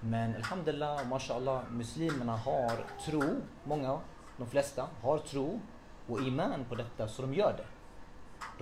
Men 0.00 0.36
Alhamdulillah 0.36 1.00
och 1.00 1.06
Mashallah, 1.06 1.62
muslimerna 1.70 2.36
har 2.36 2.84
tro, 3.04 3.24
många, 3.64 4.00
de 4.36 4.46
flesta, 4.46 4.86
har 5.02 5.18
tro 5.18 5.60
och 6.06 6.20
iman 6.20 6.64
på 6.68 6.74
detta 6.74 7.08
så 7.08 7.22
de 7.22 7.34
gör 7.34 7.54
det. 7.56 7.66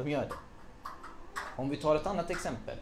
De 0.03 0.11
gör 0.11 0.23
det. 0.23 0.51
Om 1.57 1.71
vi 1.71 1.77
tar 1.77 1.97
ett 1.97 2.07
annat 2.07 2.31
exempel. 2.31 2.79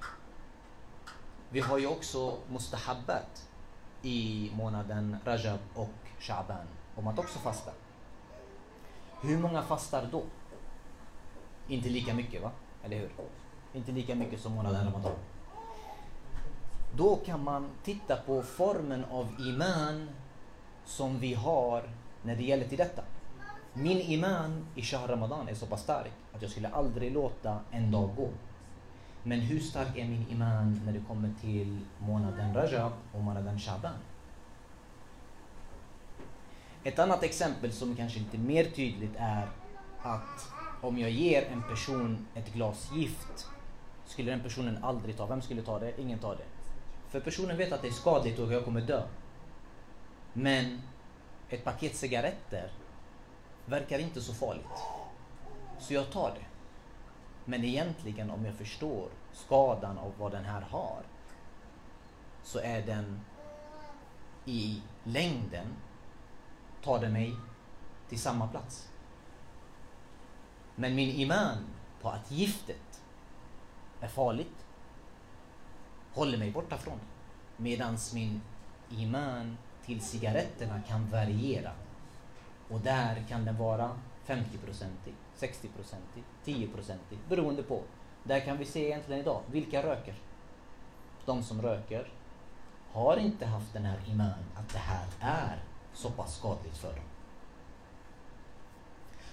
Vi 1.50 1.60
har 1.60 1.78
ju 1.78 1.86
också 1.86 2.38
mustahabbat 2.48 3.48
i 4.02 4.50
månaden 4.54 5.16
Rajab 5.24 5.60
och 5.74 5.94
Shaban 6.18 6.66
om 6.94 7.06
att 7.06 7.18
också 7.18 7.38
fasta. 7.38 7.70
Hur 9.20 9.38
många 9.38 9.62
fastar 9.62 10.08
då? 10.12 10.22
Inte 11.68 11.88
lika 11.88 12.14
mycket 12.14 12.42
va? 12.42 12.50
Eller 12.84 12.98
hur? 12.98 13.10
Inte 13.72 13.92
lika 13.92 14.14
mycket 14.14 14.40
som 14.40 14.52
månaden 14.52 14.86
Ramadan. 14.86 15.12
Då 16.96 17.16
kan 17.16 17.44
man 17.44 17.70
titta 17.84 18.16
på 18.16 18.42
formen 18.42 19.04
av 19.04 19.40
iman 19.40 20.08
som 20.84 21.18
vi 21.18 21.34
har 21.34 21.90
när 22.22 22.36
det 22.36 22.42
gäller 22.42 22.68
till 22.68 22.78
detta. 22.78 23.02
Min 23.72 23.98
iman 23.98 24.66
i 24.74 24.82
Shah 24.82 25.08
Ramadan 25.08 25.48
är 25.48 25.54
så 25.54 25.66
pass 25.66 25.82
stark 25.82 26.12
att 26.32 26.42
jag 26.42 26.50
skulle 26.50 26.68
aldrig 26.68 27.12
låta 27.12 27.60
en 27.70 27.90
dag 27.90 28.10
gå. 28.16 28.28
Men 29.22 29.40
hur 29.40 29.60
stark 29.60 29.96
är 29.96 30.04
min 30.04 30.26
iman 30.30 30.80
när 30.84 30.92
det 30.92 31.02
kommer 31.08 31.34
till 31.40 31.78
månaden 31.98 32.54
Rajab 32.54 32.92
och 33.12 33.20
månaden 33.20 33.58
Shaban? 33.58 33.94
Ett 36.84 36.98
annat 36.98 37.22
exempel 37.22 37.72
som 37.72 37.96
kanske 37.96 38.18
är 38.18 38.22
lite 38.22 38.38
mer 38.38 38.64
tydligt 38.64 39.16
är 39.16 39.48
att 40.02 40.48
om 40.80 40.98
jag 40.98 41.10
ger 41.10 41.42
en 41.52 41.62
person 41.62 42.26
ett 42.34 42.52
glas 42.52 42.90
gift 42.94 43.48
skulle 44.06 44.30
den 44.30 44.40
personen 44.40 44.84
aldrig 44.84 45.16
ta. 45.16 45.26
Vem 45.26 45.42
skulle 45.42 45.62
ta 45.62 45.78
det? 45.78 46.00
Ingen 46.00 46.18
tar 46.18 46.36
det. 46.36 46.44
För 47.08 47.20
personen 47.20 47.56
vet 47.56 47.72
att 47.72 47.82
det 47.82 47.88
är 47.88 47.92
skadligt 47.92 48.38
och 48.38 48.52
jag 48.52 48.64
kommer 48.64 48.80
dö. 48.80 49.02
Men 50.32 50.82
ett 51.48 51.64
paket 51.64 51.96
cigaretter 51.96 52.70
verkar 53.70 53.98
inte 53.98 54.20
så 54.20 54.34
farligt. 54.34 54.64
Så 55.78 55.94
jag 55.94 56.12
tar 56.12 56.30
det. 56.30 56.44
Men 57.44 57.64
egentligen 57.64 58.30
om 58.30 58.44
jag 58.44 58.54
förstår 58.54 59.08
skadan 59.32 59.98
av 59.98 60.12
vad 60.18 60.32
den 60.32 60.44
här 60.44 60.60
har 60.60 61.02
så 62.42 62.58
är 62.58 62.86
den 62.86 63.20
i 64.44 64.82
längden 65.04 65.66
tar 66.82 66.98
den 66.98 67.12
mig 67.12 67.34
till 68.08 68.20
samma 68.20 68.48
plats. 68.48 68.88
Men 70.74 70.94
min 70.94 71.10
iman 71.10 71.66
på 72.02 72.08
att 72.08 72.30
giftet 72.30 73.02
är 74.00 74.08
farligt 74.08 74.66
håller 76.12 76.38
mig 76.38 76.50
borta 76.50 76.78
från 76.78 76.98
det. 76.98 77.62
Medans 77.62 78.14
min 78.14 78.42
iman 78.90 79.56
till 79.84 80.00
cigaretterna 80.00 80.82
kan 80.88 81.10
variera. 81.10 81.72
Och 82.70 82.80
där 82.80 83.24
kan 83.28 83.44
den 83.44 83.56
vara 83.56 83.90
50-procentig, 84.26 85.14
60-procentig, 85.38 86.22
10-procentig 86.44 87.18
beroende 87.28 87.62
på. 87.62 87.82
Där 88.24 88.40
kan 88.40 88.58
vi 88.58 88.64
se 88.64 88.86
egentligen 88.86 89.20
idag, 89.20 89.42
vilka 89.46 89.82
röker? 89.82 90.14
De 91.24 91.42
som 91.42 91.62
röker 91.62 92.08
har 92.92 93.16
inte 93.16 93.46
haft 93.46 93.72
den 93.72 93.84
här 93.84 93.98
iman 94.10 94.44
att 94.56 94.68
det 94.68 94.78
här 94.78 95.06
är 95.20 95.64
så 95.94 96.10
pass 96.10 96.36
skadligt 96.36 96.76
för 96.76 96.92
dem. 96.92 97.04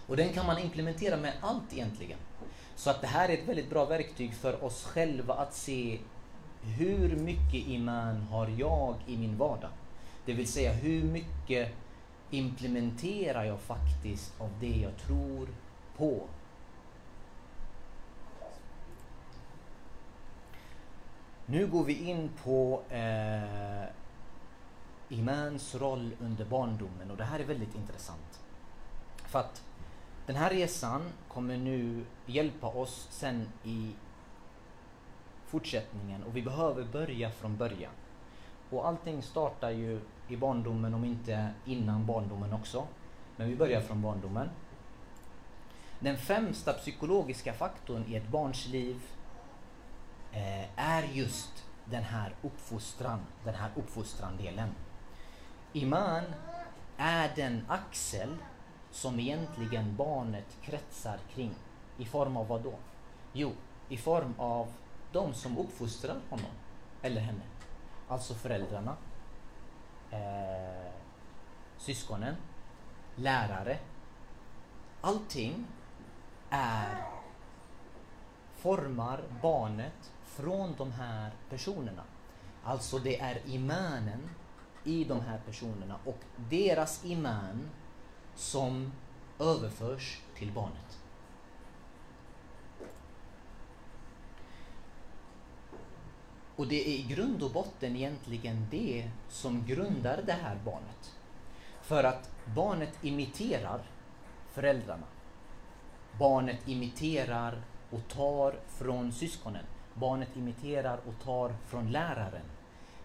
Och 0.07 0.17
den 0.17 0.33
kan 0.33 0.45
man 0.45 0.57
implementera 0.57 1.17
med 1.17 1.33
allt 1.41 1.73
egentligen. 1.73 2.19
Så 2.75 2.89
att 2.89 3.01
det 3.01 3.07
här 3.07 3.29
är 3.29 3.33
ett 3.33 3.47
väldigt 3.47 3.69
bra 3.69 3.85
verktyg 3.85 4.33
för 4.33 4.63
oss 4.63 4.83
själva 4.83 5.33
att 5.33 5.53
se 5.53 5.99
hur 6.61 7.15
mycket 7.15 7.67
iman 7.67 8.21
har 8.21 8.47
jag 8.57 8.95
i 9.07 9.17
min 9.17 9.37
vardag? 9.37 9.69
Det 10.25 10.33
vill 10.33 10.47
säga 10.47 10.73
hur 10.73 11.03
mycket 11.03 11.73
implementerar 12.31 13.43
jag 13.43 13.59
faktiskt 13.59 14.41
av 14.41 14.49
det 14.59 14.75
jag 14.75 14.97
tror 14.97 15.47
på? 15.97 16.27
Nu 21.45 21.67
går 21.67 21.83
vi 21.83 22.09
in 22.09 22.29
på 22.43 22.81
eh, 22.89 23.83
imans 25.09 25.75
roll 25.75 26.11
under 26.19 26.45
barndomen 26.45 27.11
och 27.11 27.17
det 27.17 27.23
här 27.23 27.39
är 27.39 27.43
väldigt 27.43 27.75
intressant. 27.75 28.39
För 29.25 29.39
att 29.39 29.63
den 30.25 30.35
här 30.35 30.49
resan 30.49 31.01
kommer 31.27 31.57
nu 31.57 32.05
hjälpa 32.25 32.67
oss 32.67 33.07
sen 33.11 33.47
i 33.63 33.91
fortsättningen 35.45 36.23
och 36.23 36.35
vi 36.35 36.41
behöver 36.41 36.83
börja 36.83 37.31
från 37.31 37.57
början. 37.57 37.93
Och 38.69 38.87
allting 38.87 39.21
startar 39.21 39.69
ju 39.69 40.01
i 40.27 40.37
barndomen 40.37 40.93
om 40.93 41.05
inte 41.05 41.49
innan 41.65 42.05
barndomen 42.05 42.53
också. 42.53 42.87
Men 43.35 43.49
vi 43.49 43.55
börjar 43.55 43.81
från 43.81 44.01
barndomen. 44.01 44.49
Den 45.99 46.17
främsta 46.17 46.73
psykologiska 46.73 47.53
faktorn 47.53 48.03
i 48.07 48.15
ett 48.15 48.27
barns 48.27 48.67
liv 48.67 49.01
eh, 50.31 50.79
är 50.79 51.03
just 51.03 51.65
den 51.85 52.03
här 52.03 52.35
uppfostran, 52.41 53.19
den 53.43 53.55
här 53.55 53.69
uppfostrandelen. 53.75 54.69
Iman 55.73 56.23
är 56.97 57.31
den 57.35 57.65
axel 57.67 58.29
som 58.91 59.19
egentligen 59.19 59.95
barnet 59.95 60.57
kretsar 60.61 61.19
kring. 61.33 61.55
I 61.97 62.05
form 62.05 62.37
av 62.37 62.47
vad 62.47 62.61
då? 62.61 62.73
Jo, 63.33 63.51
i 63.89 63.97
form 63.97 64.33
av 64.37 64.67
de 65.11 65.33
som 65.33 65.57
uppfostrar 65.57 66.15
honom 66.29 66.51
eller 67.01 67.21
henne. 67.21 67.41
Alltså 68.07 68.33
föräldrarna, 68.33 68.95
eh, 70.11 70.91
syskonen, 71.77 72.35
lärare. 73.15 73.79
Allting 75.01 75.65
är 76.49 77.07
formar 78.55 79.23
barnet 79.41 80.11
från 80.25 80.75
de 80.77 80.91
här 80.91 81.31
personerna. 81.49 82.03
Alltså 82.63 82.99
det 82.99 83.19
är 83.19 83.41
imanen 83.45 84.29
i 84.83 85.03
de 85.03 85.21
här 85.21 85.39
personerna 85.45 85.99
och 86.05 86.19
deras 86.49 87.05
iman 87.05 87.69
som 88.35 88.91
överförs 89.39 90.21
till 90.35 90.51
barnet. 90.51 90.99
Och 96.57 96.67
det 96.67 96.89
är 96.89 96.99
i 96.99 97.03
grund 97.03 97.43
och 97.43 97.51
botten 97.51 97.95
egentligen 97.95 98.67
det 98.71 99.09
som 99.29 99.65
grundar 99.65 100.21
det 100.25 100.33
här 100.33 100.57
barnet. 100.65 101.15
För 101.81 102.03
att 102.03 102.31
barnet 102.55 102.93
imiterar 103.01 103.81
föräldrarna. 104.51 105.07
Barnet 106.19 106.67
imiterar 106.67 107.61
och 107.89 108.07
tar 108.07 108.59
från 108.67 109.11
syskonen. 109.11 109.65
Barnet 109.93 110.37
imiterar 110.37 110.99
och 111.07 111.23
tar 111.23 111.55
från 111.65 111.91
läraren. 111.91 112.45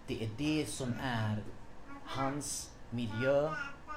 Det 0.07 0.23
är 0.23 0.29
det 0.37 0.65
som 0.69 0.93
är 1.01 1.43
hans 2.05 2.71
miljö 2.89 3.49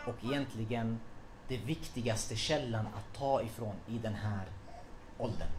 och 0.06 0.24
egentligen 0.24 1.00
det 1.48 1.56
viktigaste 1.56 2.36
källan 2.36 2.86
att 2.86 3.18
ta 3.18 3.42
ifrån 3.42 3.74
i 3.86 3.98
den 3.98 4.14
här 4.14 4.46
åldern. 5.18 5.55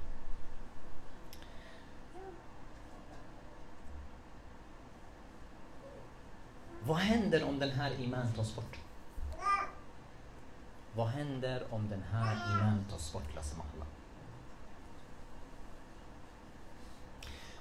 Vad 6.87 6.97
händer 6.97 7.43
om 7.43 7.59
den 7.59 7.71
här 7.71 7.99
iman 7.99 8.33
tas 8.33 8.55
bort? 8.55 8.77
Vad 10.95 11.07
händer 11.07 11.73
om 11.73 11.89
den 11.89 12.03
här 12.11 12.33
iman 12.33 12.85
tas 12.89 13.13
bort, 13.13 13.37
Allah? 13.37 13.87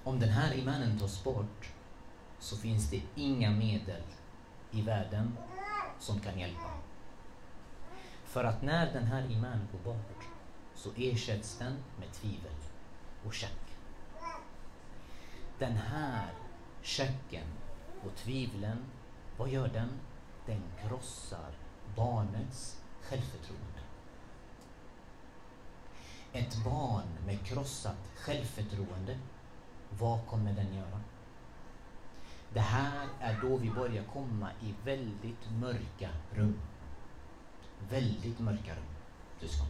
Om 0.04 0.20
den 0.20 0.28
här 0.28 0.54
imanen 0.54 0.98
tas 0.98 1.24
bort 1.24 1.72
så 2.38 2.56
finns 2.56 2.90
det 2.90 3.02
inga 3.14 3.50
medel 3.50 4.02
i 4.70 4.82
världen 4.82 5.36
som 5.98 6.20
kan 6.20 6.38
hjälpa. 6.38 6.70
För 8.24 8.44
att 8.44 8.62
när 8.62 8.92
den 8.92 9.04
här 9.04 9.30
imanen 9.30 9.68
går 9.72 9.92
bort 9.92 10.28
så 10.74 10.90
ersätts 10.96 11.58
den 11.58 11.76
med 11.98 12.12
tvivel 12.12 12.56
och 13.24 13.34
check. 13.34 13.78
Den 15.58 15.76
här 15.76 16.32
checken 16.82 17.46
och 18.04 18.14
tvivlen, 18.16 18.84
vad 19.36 19.48
gör 19.48 19.68
den? 19.68 19.88
Den 20.46 20.62
krossar 20.82 21.50
barnets 21.96 22.80
självförtroende. 23.02 23.80
Ett 26.32 26.64
barn 26.64 27.06
med 27.26 27.46
krossat 27.46 28.10
självförtroende, 28.16 29.18
vad 29.90 30.26
kommer 30.26 30.52
den 30.52 30.74
göra? 30.74 31.00
Det 32.52 32.60
här 32.60 33.08
är 33.20 33.40
då 33.42 33.56
vi 33.56 33.70
börjar 33.70 34.04
komma 34.04 34.50
i 34.62 34.74
väldigt 34.84 35.50
mörka 35.60 36.10
rum. 36.34 36.60
Väldigt 37.90 38.38
mörka 38.38 38.74
rum, 38.74 38.94
syskon. 39.40 39.66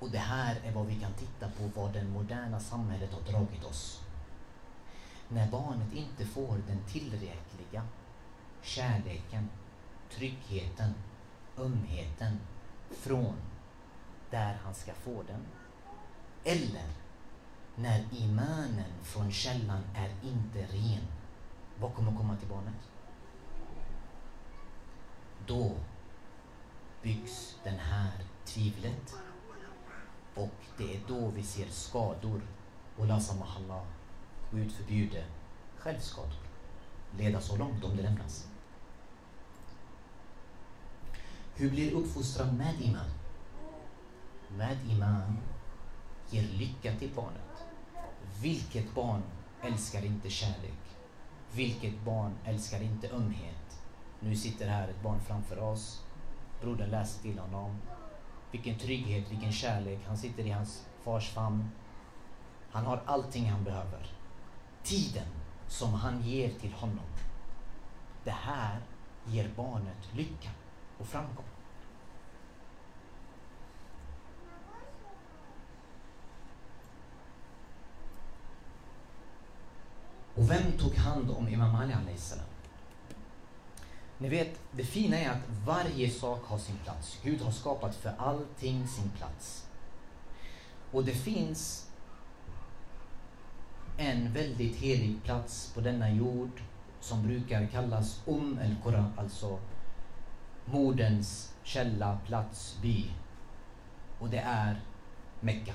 Och 0.00 0.10
det 0.10 0.18
här 0.18 0.60
är 0.64 0.72
vad 0.72 0.86
vi 0.86 1.00
kan 1.00 1.12
titta 1.12 1.50
på 1.50 1.80
vad 1.80 1.92
det 1.92 2.04
moderna 2.04 2.60
samhället 2.60 3.12
har 3.12 3.32
dragit 3.32 3.64
oss. 3.64 4.02
När 5.34 5.50
barnet 5.50 5.92
inte 5.92 6.26
får 6.26 6.60
den 6.68 6.84
tillräckliga 6.88 7.82
kärleken, 8.62 9.48
tryggheten, 10.10 10.94
ömheten 11.58 12.38
från 12.90 13.34
där 14.30 14.58
han 14.64 14.74
ska 14.74 14.92
få 14.94 15.22
den. 15.22 15.46
Eller 16.44 16.88
när 17.76 18.04
imanen 18.12 18.92
från 19.02 19.32
källan 19.32 19.82
är 19.94 20.10
inte 20.22 20.66
ren. 20.76 21.06
Vad 21.80 21.94
kommer 21.94 22.16
komma 22.16 22.36
till 22.36 22.48
barnet? 22.48 22.74
Då 25.46 25.72
byggs 27.02 27.56
den 27.64 27.78
här 27.78 28.12
tvivlet 28.44 29.14
och 30.34 30.54
det 30.78 30.96
är 30.96 31.00
då 31.08 31.28
vi 31.28 31.42
ser 31.42 31.66
skador. 31.66 32.42
Och 32.96 33.06
la 33.06 33.20
samahallah, 33.20 33.82
Gud 34.54 34.72
förbjude 34.72 35.24
självskador. 35.78 36.32
Leda 37.18 37.40
så 37.40 37.56
långt 37.56 37.84
om 37.84 37.96
det 37.96 38.02
lämnas. 38.02 38.48
Hur 41.54 41.70
blir 41.70 41.92
uppfostran 41.92 42.56
med 42.56 42.80
iman? 42.80 43.10
Med 44.48 44.76
iman 44.90 45.38
ger 46.30 46.42
lycka 46.42 46.94
till 46.98 47.10
barnet. 47.14 47.64
Vilket 48.42 48.94
barn 48.94 49.22
älskar 49.62 50.04
inte 50.04 50.30
kärlek? 50.30 50.96
Vilket 51.52 52.00
barn 52.04 52.32
älskar 52.44 52.82
inte 52.82 53.10
ömhet? 53.10 53.80
Nu 54.20 54.36
sitter 54.36 54.68
här 54.68 54.88
ett 54.88 55.02
barn 55.02 55.20
framför 55.20 55.58
oss. 55.58 56.02
Brodern 56.60 56.90
läser 56.90 57.22
till 57.22 57.38
honom. 57.38 57.76
Vilken 58.50 58.78
trygghet, 58.78 59.30
vilken 59.30 59.52
kärlek. 59.52 60.00
Han 60.06 60.16
sitter 60.16 60.46
i 60.46 60.50
hans 60.50 60.86
fars 61.04 61.30
famn. 61.30 61.70
Han 62.70 62.86
har 62.86 63.02
allting 63.06 63.50
han 63.50 63.64
behöver. 63.64 64.21
Tiden 64.82 65.26
som 65.68 65.94
han 65.94 66.22
ger 66.22 66.50
till 66.50 66.72
honom. 66.72 67.04
Det 68.24 68.30
här 68.30 68.80
ger 69.26 69.50
barnet 69.56 70.14
lycka 70.14 70.50
och 70.98 71.06
framgång. 71.06 71.44
Och 80.34 80.50
vem 80.50 80.72
tog 80.78 80.94
hand 80.94 81.30
om 81.30 81.48
Imam 81.48 81.74
Ali 81.74 82.16
salam? 82.16 82.44
Ni 84.18 84.28
vet, 84.28 84.60
det 84.72 84.84
fina 84.84 85.18
är 85.18 85.30
att 85.30 85.42
varje 85.66 86.10
sak 86.10 86.44
har 86.44 86.58
sin 86.58 86.76
plats. 86.76 87.18
Gud 87.22 87.40
har 87.40 87.50
skapat 87.50 87.94
för 87.94 88.14
allting 88.18 88.88
sin 88.88 89.10
plats. 89.10 89.66
Och 90.92 91.04
det 91.04 91.14
finns 91.14 91.88
en 93.96 94.32
väldigt 94.32 94.76
helig 94.76 95.22
plats 95.22 95.72
på 95.74 95.80
denna 95.80 96.10
jord 96.10 96.60
som 97.00 97.22
brukar 97.22 97.66
kallas 97.66 98.22
Um 98.26 98.58
el-Qura, 98.58 99.12
alltså 99.16 99.58
Moderns 100.64 101.54
källa, 101.62 102.18
plats, 102.26 102.78
by. 102.82 103.10
Och 104.18 104.30
det 104.30 104.38
är 104.38 104.80
Mecka. 105.40 105.74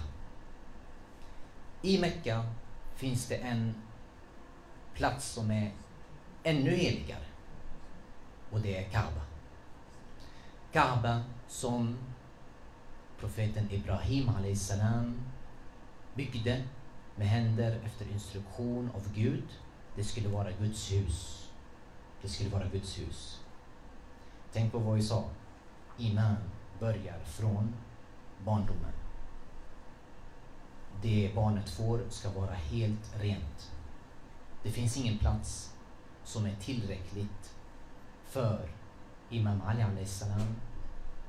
I 1.82 2.00
Mecka 2.00 2.46
finns 2.96 3.28
det 3.28 3.36
en 3.36 3.76
plats 4.94 5.26
som 5.26 5.52
är 5.52 5.72
ännu 6.44 6.70
heligare. 6.70 7.26
Och 8.52 8.60
det 8.60 8.78
är 8.78 8.90
Kaaba. 8.90 9.22
Kaaba 10.72 11.24
som 11.48 11.98
profeten 13.20 13.72
Ibrahim 13.72 14.56
salam 14.56 15.22
byggde 16.16 16.64
med 17.18 17.28
händer 17.28 17.80
efter 17.86 18.12
instruktion 18.12 18.92
av 18.96 19.14
Gud. 19.14 19.44
Det 19.96 20.04
skulle 20.04 20.30
vara 20.30 20.52
Guds 20.52 20.92
hus. 20.92 21.50
Det 22.22 22.30
skulle 22.30 22.50
vara 22.50 22.68
Guds 22.68 23.00
hus. 23.00 23.42
Tänk 24.54 24.72
på 24.72 24.80
vad 24.80 24.96
vi 24.96 25.04
sa. 25.04 25.30
Iman 25.98 26.38
börjar 26.80 27.20
från 27.26 27.76
barndomen. 28.46 28.94
Det 31.02 31.32
barnet 31.36 31.70
får 31.70 32.02
ska 32.10 32.32
vara 32.32 32.54
helt 32.54 33.16
rent. 33.22 33.72
Det 34.64 34.72
finns 34.72 34.98
ingen 34.98 35.18
plats 35.18 35.74
som 36.24 36.46
är 36.46 36.56
tillräckligt 36.56 37.56
för 38.26 38.70
Imam 39.30 39.62
Ali 39.62 40.06
salam 40.06 40.56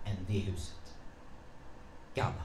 än 0.05 0.17
det 0.27 0.39
huset. 0.39 0.95
Kaaba. 2.15 2.43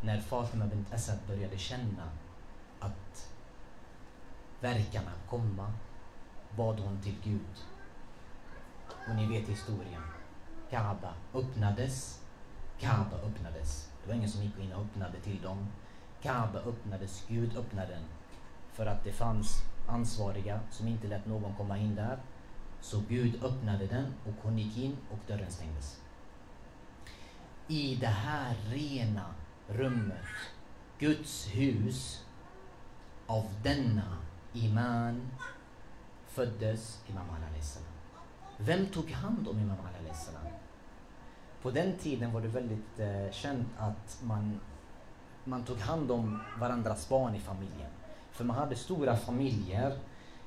När 0.00 0.20
Fatima 0.20 0.66
bint 0.66 0.92
Asad 0.92 1.18
började 1.26 1.58
känna 1.58 2.10
att 2.82 3.32
verkarna 4.60 5.12
komma 5.28 5.72
bad 6.56 6.80
hon 6.80 7.00
till 7.00 7.16
Gud. 7.24 7.64
Och 9.08 9.14
ni 9.14 9.26
vet 9.26 9.48
historien. 9.48 10.02
Kaaba 10.70 11.14
öppnades. 11.34 12.20
Kaaba 12.78 13.16
öppnades. 13.16 13.90
Det 14.02 14.08
var 14.08 14.14
ingen 14.14 14.30
som 14.30 14.42
gick 14.42 14.58
in 14.58 14.72
och 14.72 14.82
öppnade 14.82 15.20
till 15.20 15.42
dem. 15.42 15.66
Kaaba 16.22 16.58
öppnades. 16.58 17.24
Gud 17.28 17.56
öppnade 17.56 17.92
den. 17.92 18.04
För 18.72 18.86
att 18.86 19.04
det 19.04 19.12
fanns 19.12 19.62
ansvariga 19.88 20.60
som 20.70 20.88
inte 20.88 21.08
lät 21.08 21.26
någon 21.26 21.54
komma 21.54 21.78
in 21.78 21.94
där. 21.94 22.18
Så 22.80 23.02
Gud 23.08 23.44
öppnade 23.44 23.86
den 23.86 24.14
och 24.26 24.34
hon 24.42 24.58
gick 24.58 24.76
in 24.76 24.96
och 25.10 25.18
dörren 25.26 25.50
stängdes. 25.50 26.00
I 27.68 27.96
det 27.96 28.06
här 28.06 28.56
rena 28.66 29.34
rummet, 29.68 30.24
Guds 30.98 31.46
hus, 31.46 32.24
av 33.32 33.44
denna 33.62 34.16
iman 34.52 35.30
föddes 36.26 37.00
Imam 37.08 37.26
Ali 37.30 37.62
salam. 37.62 37.88
Vem 38.56 38.86
tog 38.86 39.10
hand 39.10 39.48
om 39.48 39.58
Imam 39.58 39.76
Ali 39.78 40.14
salam? 40.14 40.52
På 41.62 41.70
den 41.70 41.98
tiden 41.98 42.32
var 42.32 42.40
det 42.40 42.48
väldigt 42.48 42.98
eh, 42.98 43.30
känt 43.30 43.68
att 43.78 44.18
man, 44.22 44.60
man 45.44 45.64
tog 45.64 45.78
hand 45.78 46.10
om 46.10 46.40
varandras 46.58 47.08
barn 47.08 47.34
i 47.34 47.40
familjen. 47.40 47.90
För 48.32 48.44
man 48.44 48.56
hade 48.56 48.76
stora 48.76 49.16
familjer 49.16 49.98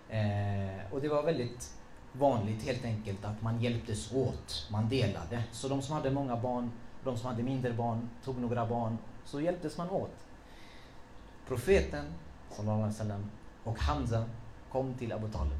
eh, 0.09 0.93
och 0.93 1.01
det 1.01 1.09
var 1.09 1.23
väldigt 1.23 1.73
vanligt 2.11 2.63
helt 2.63 2.85
enkelt 2.85 3.25
att 3.25 3.41
man 3.41 3.61
hjälptes 3.61 4.13
åt, 4.13 4.67
man 4.71 4.89
delade. 4.89 5.43
Så 5.51 5.67
de 5.67 5.81
som 5.81 5.95
hade 5.95 6.11
många 6.11 6.35
barn, 6.37 6.71
de 7.03 7.17
som 7.17 7.29
hade 7.29 7.43
mindre 7.43 7.73
barn, 7.73 8.09
tog 8.23 8.37
några 8.37 8.65
barn, 8.65 8.97
så 9.23 9.41
hjälptes 9.41 9.77
man 9.77 9.89
åt. 9.89 10.25
Profeten 11.47 12.05
sallallahu 12.55 12.77
alaihi 12.77 12.93
wasallam 12.93 13.31
och 13.63 13.79
Hamza 13.79 14.25
kom 14.71 14.93
till 14.93 15.13
Abu 15.13 15.31
Talib 15.31 15.59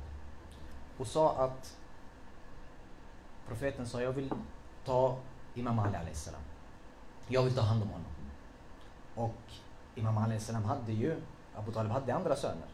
och 0.98 1.08
sa 1.08 1.36
att 1.46 1.78
profeten 3.48 3.88
sa 3.88 4.02
jag 4.02 4.12
vill 4.12 4.32
ta 4.86 5.18
Imam 5.54 5.80
Ali 5.80 5.96
alaihi 5.96 6.16
salam. 6.16 6.42
Jag 7.28 7.44
vill 7.44 7.56
ta 7.56 7.62
hand 7.62 7.84
om 7.84 7.90
honom. 7.90 8.12
Och 9.16 9.42
Imam 9.96 10.18
Ali 10.18 10.40
salam 10.40 10.64
hade 10.64 10.92
ju, 10.92 11.22
Abu 11.56 11.72
Talib 11.72 11.92
hade 11.92 12.16
andra 12.16 12.36
söner. 12.36 12.68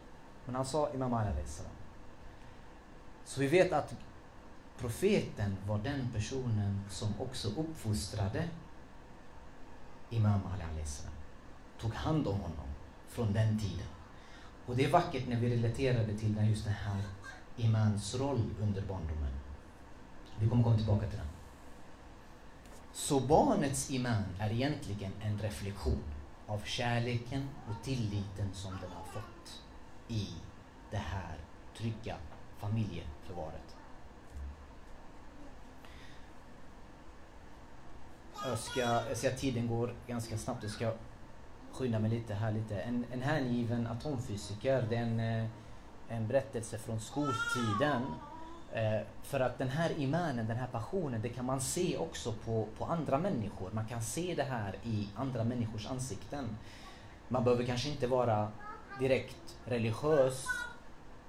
Men 0.46 0.54
han 0.54 0.64
sa 0.64 0.90
Imam 0.94 1.14
Ali 1.14 1.30
alaihi 1.30 1.48
salam. 1.48 1.72
Så 3.24 3.40
vi 3.40 3.46
vet 3.46 3.72
att 3.72 3.94
profeten 4.78 5.56
var 5.66 5.78
den 5.78 6.08
personen 6.12 6.80
som 6.90 7.08
också 7.18 7.48
uppfostrade 7.48 8.48
Imam 10.10 10.40
Ali 10.54 10.62
alaihi 10.62 10.86
salam. 10.86 11.14
Tog 11.80 11.94
hand 11.94 12.26
om 12.26 12.40
honom 12.40 12.66
från 13.08 13.32
den 13.32 13.58
tiden. 13.58 13.86
Och 14.72 14.78
det 14.78 14.84
är 14.84 14.90
vackert 14.90 15.28
när 15.28 15.36
vi 15.36 15.56
relaterade 15.56 16.18
till 16.18 16.48
just 16.48 16.64
den 16.64 16.74
här 16.74 17.02
imans 17.56 18.14
roll 18.14 18.50
under 18.60 18.82
barndomen. 18.82 19.32
Vi 20.38 20.48
kommer 20.48 20.64
komma 20.64 20.76
tillbaka 20.76 21.06
till 21.06 21.18
den. 21.18 21.28
Så 22.92 23.20
barnets 23.20 23.90
iman 23.90 24.24
är 24.38 24.52
egentligen 24.52 25.12
en 25.20 25.38
reflektion 25.38 26.02
av 26.46 26.60
kärleken 26.64 27.48
och 27.68 27.84
tilliten 27.84 28.48
som 28.52 28.70
den 28.70 28.90
har 28.90 29.04
fått 29.04 29.62
i 30.08 30.28
det 30.90 30.96
här 30.96 31.38
trygga 31.76 32.16
familjeförvaret. 32.58 33.76
Jag 38.44 38.58
ska, 38.58 38.80
jag 38.80 39.16
ser 39.16 39.30
att 39.30 39.38
tiden 39.38 39.66
går 39.66 39.94
ganska 40.06 40.38
snabbt. 40.38 40.62
Jag 40.62 40.72
ska 40.72 40.92
skynda 41.72 41.98
mig 41.98 42.10
lite 42.10 42.34
här 42.34 42.52
lite. 42.52 42.80
En, 42.80 43.04
en 43.12 43.22
hängiven 43.22 43.86
atomfysiker, 43.86 44.86
det 44.90 44.96
är 44.96 45.02
en, 45.02 45.20
eh, 45.20 45.46
en 46.08 46.28
berättelse 46.28 46.78
från 46.78 47.00
skoltiden. 47.00 48.02
Eh, 48.72 49.00
för 49.22 49.40
att 49.40 49.58
den 49.58 49.68
här 49.68 49.90
imanen, 49.98 50.46
den 50.46 50.56
här 50.56 50.66
passionen, 50.66 51.22
det 51.22 51.28
kan 51.28 51.44
man 51.44 51.60
se 51.60 51.96
också 51.96 52.32
på, 52.32 52.68
på 52.78 52.84
andra 52.84 53.18
människor. 53.18 53.70
Man 53.72 53.86
kan 53.86 54.02
se 54.02 54.34
det 54.36 54.42
här 54.42 54.76
i 54.84 55.08
andra 55.16 55.44
människors 55.44 55.86
ansikten. 55.86 56.56
Man 57.28 57.44
behöver 57.44 57.64
kanske 57.64 57.88
inte 57.88 58.06
vara 58.06 58.48
direkt 59.00 59.56
religiös 59.64 60.44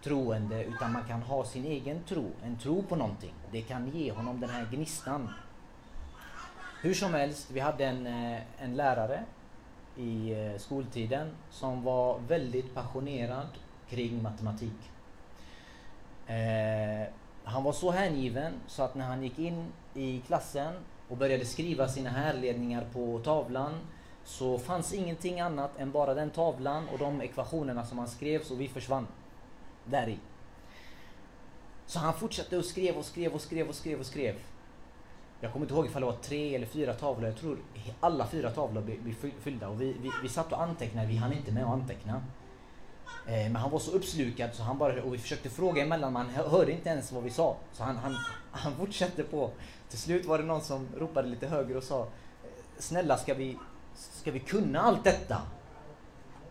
troende 0.04 0.64
utan 0.64 0.92
man 0.92 1.04
kan 1.04 1.22
ha 1.22 1.46
sin 1.46 1.66
egen 1.66 2.04
tro, 2.04 2.32
en 2.44 2.58
tro 2.60 2.84
på 2.84 2.96
någonting. 2.96 3.34
Det 3.52 3.62
kan 3.62 3.90
ge 3.90 4.12
honom 4.12 4.40
den 4.40 4.50
här 4.50 4.68
gnistan. 4.72 5.30
Hur 6.82 6.94
som 6.94 7.14
helst, 7.14 7.52
vi 7.52 7.60
hade 7.60 7.86
en, 7.86 8.08
eh, 8.08 8.42
en 8.60 8.76
lärare 8.76 9.24
i 9.98 10.32
eh, 10.32 10.60
skoltiden 10.60 11.32
som 11.50 11.84
var 11.84 12.20
väldigt 12.20 12.74
passionerad 12.74 13.48
kring 13.90 14.24
matematik. 14.24 14.92
Eh, 16.28 17.08
han 17.44 17.64
var 17.64 17.74
så 17.74 17.92
hängiven 17.92 18.54
så 18.68 18.84
att 18.84 18.96
när 18.96 19.06
han 19.06 19.24
gick 19.24 19.40
in 19.40 19.66
i 19.94 20.22
klassen 20.28 20.74
och 21.10 21.18
började 21.18 21.46
skriva 21.46 21.88
sina 21.88 22.10
härledningar 22.10 22.86
på 22.94 23.20
tavlan 23.20 23.74
så 24.24 24.60
fanns 24.60 24.94
ingenting 24.94 25.40
annat 25.40 25.80
än 25.80 25.92
bara 25.92 26.14
den 26.14 26.30
tavlan 26.30 26.88
och 26.90 27.00
de 27.00 27.22
ekvationerna 27.22 27.86
som 27.86 27.98
han 27.98 28.08
skrev 28.08 28.44
så 28.44 28.56
vi 28.56 28.68
försvann 28.68 29.08
där 29.86 30.10
i. 30.10 30.18
Så 31.86 32.00
han 32.00 32.14
fortsatte 32.14 32.58
och 32.58 32.66
skrev 32.66 32.98
och 32.98 33.06
skrev 33.06 33.34
och 33.34 33.42
skrev 33.42 33.70
och 33.70 33.76
skrev 33.76 34.00
och 34.00 34.06
skrev. 34.06 34.36
Jag 35.44 35.52
kommer 35.52 35.66
inte 35.66 35.76
ihåg 35.76 35.86
ifall 35.86 36.02
det 36.02 36.06
var 36.06 36.14
tre 36.14 36.56
eller 36.56 36.66
fyra 36.66 36.94
tavlor. 36.94 37.30
Jag 37.30 37.38
tror 37.38 37.58
alla 38.00 38.28
fyra 38.28 38.52
tavlor 38.52 38.82
blev 38.82 39.16
fyllda 39.40 39.70
och 39.70 39.82
vi, 39.82 39.96
vi, 40.02 40.10
vi 40.22 40.30
satt 40.30 40.52
och 40.52 40.62
antecknade. 40.62 41.08
Vi 41.08 41.16
hann 41.16 41.34
inte 41.34 41.52
med 41.52 41.64
att 41.64 41.70
anteckna. 41.70 42.24
Eh, 43.28 43.34
men 43.34 43.56
han 43.56 43.72
var 43.72 43.80
så 43.80 43.92
uppslukad 43.92 44.50
så 44.54 44.64
han 44.64 44.78
bara, 44.78 45.04
och 45.04 45.14
vi 45.14 45.18
försökte 45.18 45.50
fråga 45.50 45.84
emellan 45.84 46.14
men 46.14 46.30
han 46.30 46.46
hörde 46.46 46.72
inte 46.72 46.90
ens 46.90 47.12
vad 47.12 47.24
vi 47.24 47.30
sa. 47.30 47.58
Så 47.74 47.84
han, 47.84 47.98
han, 47.98 48.16
han 48.52 48.76
fortsatte 48.76 49.24
på. 49.24 49.52
Till 49.90 50.00
slut 50.00 50.26
var 50.26 50.38
det 50.38 50.44
någon 50.44 50.62
som 50.62 50.88
ropade 50.98 51.28
lite 51.28 51.48
högre 51.48 51.78
och 51.78 51.84
sa 51.84 52.02
eh, 52.02 52.08
Snälla 52.78 53.18
ska 53.18 53.34
vi, 53.34 53.58
ska 53.96 54.32
vi 54.32 54.40
kunna 54.40 54.80
allt 54.80 55.04
detta? 55.04 55.42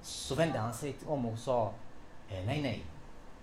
Så 0.03 0.35
vände 0.35 0.59
han 0.59 0.75
sig 0.75 0.95
om 1.07 1.27
och 1.27 1.39
sa 1.39 1.73
eh, 2.29 2.45
Nej, 2.45 2.63
nej. 2.63 2.85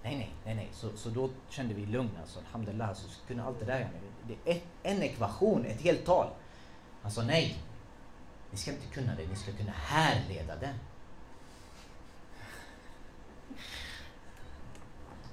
Nej, 0.04 0.18
nej, 0.18 0.34
nej, 0.46 0.56
nej. 0.56 0.70
Så, 0.74 0.98
så 0.98 1.10
då 1.10 1.30
kände 1.50 1.74
vi 1.74 1.86
lugn 1.86 2.12
alltså. 2.22 2.40
Alhamdulillah, 2.40 2.94
så 2.94 3.08
kunde 3.28 3.44
allt 3.44 3.60
det 3.60 3.66
där. 3.66 3.90
Det 4.28 4.52
är 4.52 4.56
ett, 4.56 4.64
en 4.84 5.04
ekvation, 5.04 5.66
ett 5.66 5.82
helt 5.82 6.06
tal. 6.06 6.28
Han 7.02 7.12
sa 7.12 7.24
nej. 7.24 7.58
Ni 8.52 8.58
ska 8.58 8.72
inte 8.72 8.88
kunna 8.88 9.16
det, 9.16 9.28
ni 9.28 9.36
ska 9.36 9.52
kunna 9.52 9.72
härleda 9.72 10.56
det. 10.56 10.74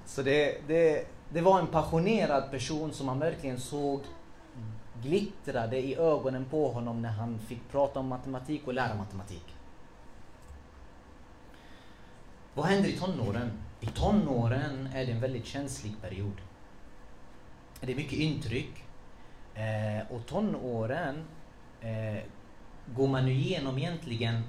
Så 0.05 0.21
det, 0.21 0.67
det, 0.67 1.07
det 1.29 1.41
var 1.41 1.59
en 1.59 1.67
passionerad 1.67 2.51
person 2.51 2.93
som 2.93 3.05
man 3.05 3.19
verkligen 3.19 3.59
såg 3.59 4.01
glittrade 5.01 5.77
i 5.77 5.95
ögonen 5.95 6.45
på 6.45 6.71
honom 6.71 7.01
när 7.01 7.09
han 7.09 7.39
fick 7.39 7.71
prata 7.71 7.99
om 7.99 8.07
matematik 8.07 8.67
och 8.67 8.73
lära 8.73 8.95
matematik. 8.95 9.55
Vad 12.53 12.65
händer 12.65 12.89
i 12.89 12.97
tonåren? 12.97 13.51
I 13.81 13.85
tonåren 13.85 14.89
är 14.93 15.05
det 15.05 15.11
en 15.11 15.19
väldigt 15.19 15.45
känslig 15.45 16.01
period. 16.01 16.41
Det 17.81 17.91
är 17.91 17.95
mycket 17.95 18.19
intryck. 18.19 18.83
Eh, 19.53 20.11
och 20.11 20.25
tonåren 20.25 21.25
eh, 21.81 22.23
går 22.95 23.07
man 23.07 23.27
igenom 23.27 23.77
egentligen 23.77 24.43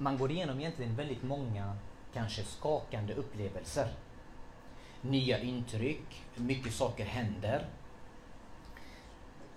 man 0.00 0.18
går 0.18 0.30
igenom 0.30 0.60
egentligen 0.60 0.96
väldigt 0.96 1.22
många 1.22 1.76
kanske 2.12 2.44
skakande 2.44 3.14
upplevelser. 3.14 3.88
Nya 5.00 5.38
intryck, 5.38 6.24
mycket 6.34 6.74
saker 6.74 7.04
händer. 7.04 7.66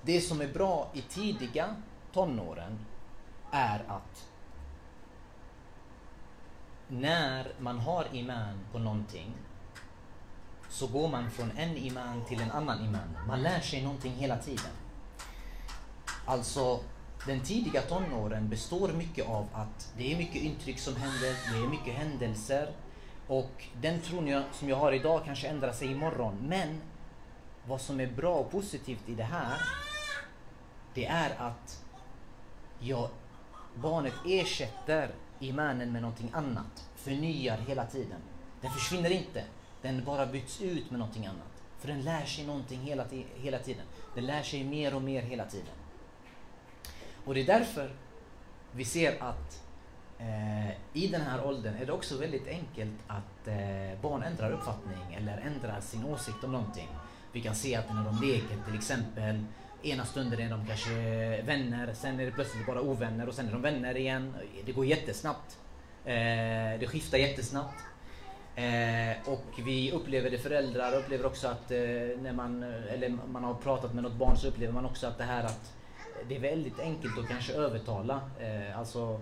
Det 0.02 0.22
som 0.22 0.42
är 0.42 0.48
bra 0.48 0.92
i 0.94 1.02
tidiga 1.02 1.76
tonåren 2.14 2.80
är 3.52 3.84
att 3.88 4.30
när 6.88 7.48
man 7.60 7.80
har 7.80 8.06
iman 8.12 8.60
på 8.72 8.80
någonting 8.80 9.34
så 10.70 10.88
går 10.88 11.08
man 11.08 11.32
från 11.32 11.52
en 11.58 11.78
iman 11.78 12.26
till 12.26 12.42
en 12.42 12.52
annan 12.52 12.86
iman. 12.86 13.18
Man 13.28 13.42
lär 13.42 13.60
sig 13.60 13.84
någonting 13.84 14.14
hela 14.14 14.38
tiden. 14.38 14.72
Alltså, 16.26 16.80
den 17.28 17.40
tidiga 17.40 17.82
tonåren 17.82 18.50
består 18.50 18.90
mycket 18.90 19.28
av 19.28 19.48
att 19.54 19.94
det 19.98 20.14
är 20.14 20.18
mycket 20.18 20.42
intryck 20.42 20.80
som 20.80 20.96
händer, 20.96 21.36
det 21.52 21.64
är 21.64 21.68
mycket 21.68 21.94
händelser 21.94 22.70
och 23.28 23.66
den 23.82 24.02
tron 24.02 24.28
jag, 24.28 24.44
som 24.52 24.70
jag 24.70 24.76
har 24.76 24.92
idag 24.92 25.22
kanske 25.26 25.48
ändrar 25.48 25.72
sig 25.72 25.92
imorgon. 25.92 26.38
Men 26.48 26.82
vad 27.68 27.82
som 27.82 28.00
är 28.00 28.08
bra 28.08 28.36
och 28.36 28.52
positivt 28.52 29.10
i 29.10 29.16
det 29.16 29.24
här, 29.24 29.58
det 30.94 31.06
är 31.06 31.36
att 31.38 31.84
jag, 32.80 33.10
barnet 33.76 34.14
ersätter 34.26 35.12
imanen 35.48 35.92
med 35.92 36.02
någonting 36.02 36.32
annat. 36.34 36.90
Förnyar 36.96 37.58
hela 37.58 37.86
tiden. 37.86 38.20
Den 38.62 38.72
försvinner 38.72 39.10
inte. 39.10 39.44
Den 39.82 40.04
bara 40.04 40.26
byts 40.26 40.62
ut 40.62 40.92
med 40.92 41.00
någonting 41.00 41.26
annat. 41.26 41.64
För 41.80 41.88
den 41.88 42.02
lär 42.02 42.26
sig 42.26 42.46
någonting 42.46 42.80
hela, 42.80 43.06
hela 43.36 43.60
tiden. 43.60 43.86
Den 44.16 44.26
lär 44.26 44.44
sig 44.44 44.64
mer 44.64 44.96
och 44.96 45.02
mer 45.02 45.22
hela 45.22 45.46
tiden. 45.46 45.76
Och 47.26 47.34
det 47.34 47.42
är 47.42 47.46
därför 47.46 47.92
vi 48.72 48.86
ser 48.86 49.24
att 49.24 49.64
eh, 50.20 50.70
i 50.94 51.08
den 51.08 51.22
här 51.22 51.46
åldern 51.46 51.76
är 51.76 51.86
det 51.86 51.92
också 51.92 52.18
väldigt 52.18 52.48
enkelt 52.48 53.00
att 53.08 53.48
eh, 53.48 54.02
barn 54.02 54.24
ändrar 54.24 54.52
uppfattning 54.52 55.14
eller 55.18 55.38
ändrar 55.38 55.82
sin 55.82 56.06
åsikt 56.06 56.44
om 56.44 56.52
någonting. 56.52 56.88
Vi 57.32 57.42
kan 57.42 57.56
se 57.56 57.76
att 57.76 57.94
när 57.94 58.04
de 58.04 58.22
leker 58.22 58.58
till 58.66 58.76
exempel 58.76 59.46
Ena 59.84 60.06
stunden 60.06 60.40
är 60.40 60.50
de 60.50 60.66
kanske 60.66 60.92
vänner, 61.42 61.94
sen 61.94 62.20
är 62.20 62.26
det 62.26 62.32
plötsligt 62.32 62.66
bara 62.66 62.82
ovänner 62.82 63.28
och 63.28 63.34
sen 63.34 63.48
är 63.48 63.52
de 63.52 63.62
vänner 63.62 63.98
igen. 63.98 64.34
Det 64.66 64.72
går 64.72 64.86
jättesnabbt. 64.86 65.58
Eh, 66.06 66.80
det 66.80 66.88
skiftar 66.88 67.18
jättesnabbt. 67.18 67.84
Eh, 68.56 69.30
och 69.30 69.46
vi 69.66 69.92
upplever 69.92 70.30
det, 70.30 70.38
föräldrar 70.38 70.94
upplever 70.94 71.26
också 71.26 71.48
att 71.48 71.72
eh, 71.72 71.78
när 72.22 72.34
man, 72.34 72.64
eller 72.64 73.10
man 73.10 73.44
har 73.44 73.54
pratat 73.54 73.94
med 73.94 74.04
något 74.04 74.16
barn 74.16 74.38
så 74.38 74.48
upplever 74.48 74.74
man 74.74 74.86
också 74.86 75.08
att 75.08 75.18
det 75.18 75.24
här 75.24 75.44
att 75.44 75.74
det 76.28 76.36
är 76.36 76.40
väldigt 76.40 76.80
enkelt 76.80 77.20
att 77.20 77.28
kanske 77.28 77.54
övertala. 77.54 78.22
Eh, 78.40 78.80
alltså 78.80 79.20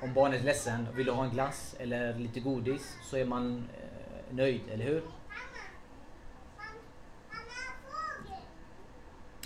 om 0.00 0.14
barnet 0.14 0.40
är 0.40 0.44
ledsen 0.44 0.88
vill 0.96 1.06
du 1.06 1.12
ha 1.12 1.24
en 1.24 1.30
glass 1.30 1.76
eller 1.78 2.14
lite 2.14 2.40
godis 2.40 2.96
så 3.10 3.16
är 3.16 3.24
man 3.24 3.68
eh, 3.74 4.36
nöjd, 4.36 4.60
eller 4.72 4.84
hur? 4.84 5.02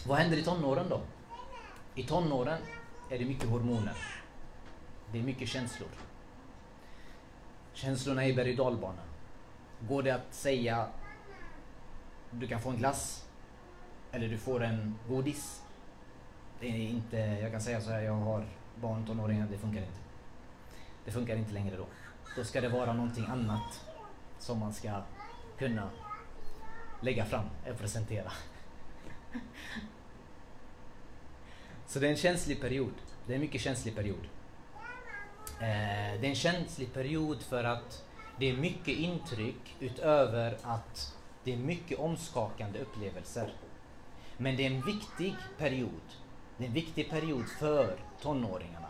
Vad 0.06 0.18
händer 0.18 0.36
i 0.36 0.42
tonåren 0.42 0.88
då? 0.88 1.00
I 1.94 2.02
tonåren 2.02 2.62
är 3.10 3.18
det 3.18 3.24
mycket 3.24 3.48
hormoner. 3.48 3.96
Det 5.12 5.18
är 5.18 5.22
mycket 5.22 5.48
känslor. 5.48 5.88
Känslorna 7.72 8.24
är 8.24 8.34
berg 8.34 8.50
och 8.50 8.56
dalbana. 8.56 9.02
Går 9.88 10.02
det 10.02 10.10
att 10.10 10.34
säga 10.34 10.88
du 12.30 12.48
kan 12.48 12.60
få 12.60 12.70
en 12.70 12.76
glass 12.76 13.28
eller 14.12 14.28
du 14.28 14.38
får 14.38 14.62
en 14.62 14.98
godis? 15.08 15.62
Det 16.60 16.66
är 16.66 16.88
inte, 16.88 17.16
jag 17.16 17.52
kan 17.52 17.60
säga 17.60 17.80
så 17.80 17.90
här, 17.90 18.00
jag 18.00 18.12
har 18.12 18.44
barn, 18.74 19.06
tonåringar, 19.06 19.46
det 19.50 19.58
funkar 19.58 19.80
inte. 19.80 20.00
Det 21.04 21.10
funkar 21.10 21.36
inte 21.36 21.52
längre 21.52 21.76
då. 21.76 21.86
Då 22.36 22.44
ska 22.44 22.60
det 22.60 22.68
vara 22.68 22.92
någonting 22.92 23.26
annat 23.26 23.84
som 24.38 24.58
man 24.58 24.72
ska 24.72 25.02
kunna 25.58 25.90
lägga 27.00 27.24
fram 27.24 27.44
och 27.70 27.78
presentera. 27.78 28.32
Så 31.86 31.98
det 31.98 32.06
är 32.06 32.10
en 32.10 32.16
känslig 32.16 32.60
period. 32.60 32.92
Det 33.26 33.32
är 33.32 33.34
en 33.34 33.40
mycket 33.40 33.60
känslig 33.60 33.94
period. 33.94 34.28
Eh, 35.60 36.20
det 36.20 36.26
är 36.26 36.28
en 36.28 36.34
känslig 36.34 36.92
period 36.92 37.42
för 37.42 37.64
att 37.64 38.04
det 38.38 38.50
är 38.50 38.56
mycket 38.56 38.98
intryck 38.98 39.76
utöver 39.80 40.58
att 40.62 41.16
det 41.44 41.52
är 41.52 41.56
mycket 41.56 41.98
omskakande 41.98 42.78
upplevelser. 42.78 43.52
Men 44.36 44.56
det 44.56 44.66
är 44.66 44.70
en 44.70 44.82
viktig 44.82 45.36
period. 45.58 46.00
Det 46.56 46.64
är 46.64 46.68
en 46.68 46.74
viktig 46.74 47.10
period 47.10 47.48
för 47.48 47.96
tonåringarna. 48.22 48.88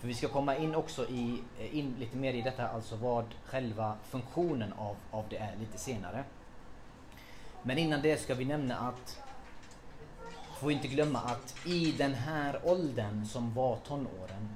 För 0.00 0.08
vi 0.08 0.14
ska 0.14 0.28
komma 0.28 0.56
in 0.56 0.74
också 0.74 1.08
i, 1.08 1.42
eh, 1.58 1.78
in 1.78 1.94
lite 1.98 2.16
mer 2.16 2.34
i 2.34 2.42
detta, 2.42 2.68
alltså 2.68 2.96
vad 2.96 3.24
själva 3.44 3.96
funktionen 4.04 4.72
av, 4.72 4.96
av 5.10 5.24
det 5.30 5.36
är 5.36 5.56
lite 5.56 5.78
senare. 5.78 6.24
Men 7.62 7.78
innan 7.78 8.02
det 8.02 8.20
ska 8.20 8.34
vi 8.34 8.44
nämna 8.44 8.76
att 8.76 9.22
får 10.60 10.72
inte 10.72 10.88
glömma 10.88 11.18
att 11.18 11.66
i 11.66 11.92
den 11.92 12.14
här 12.14 12.60
åldern 12.64 13.26
som 13.26 13.54
var 13.54 13.76
tonåren 13.76 14.48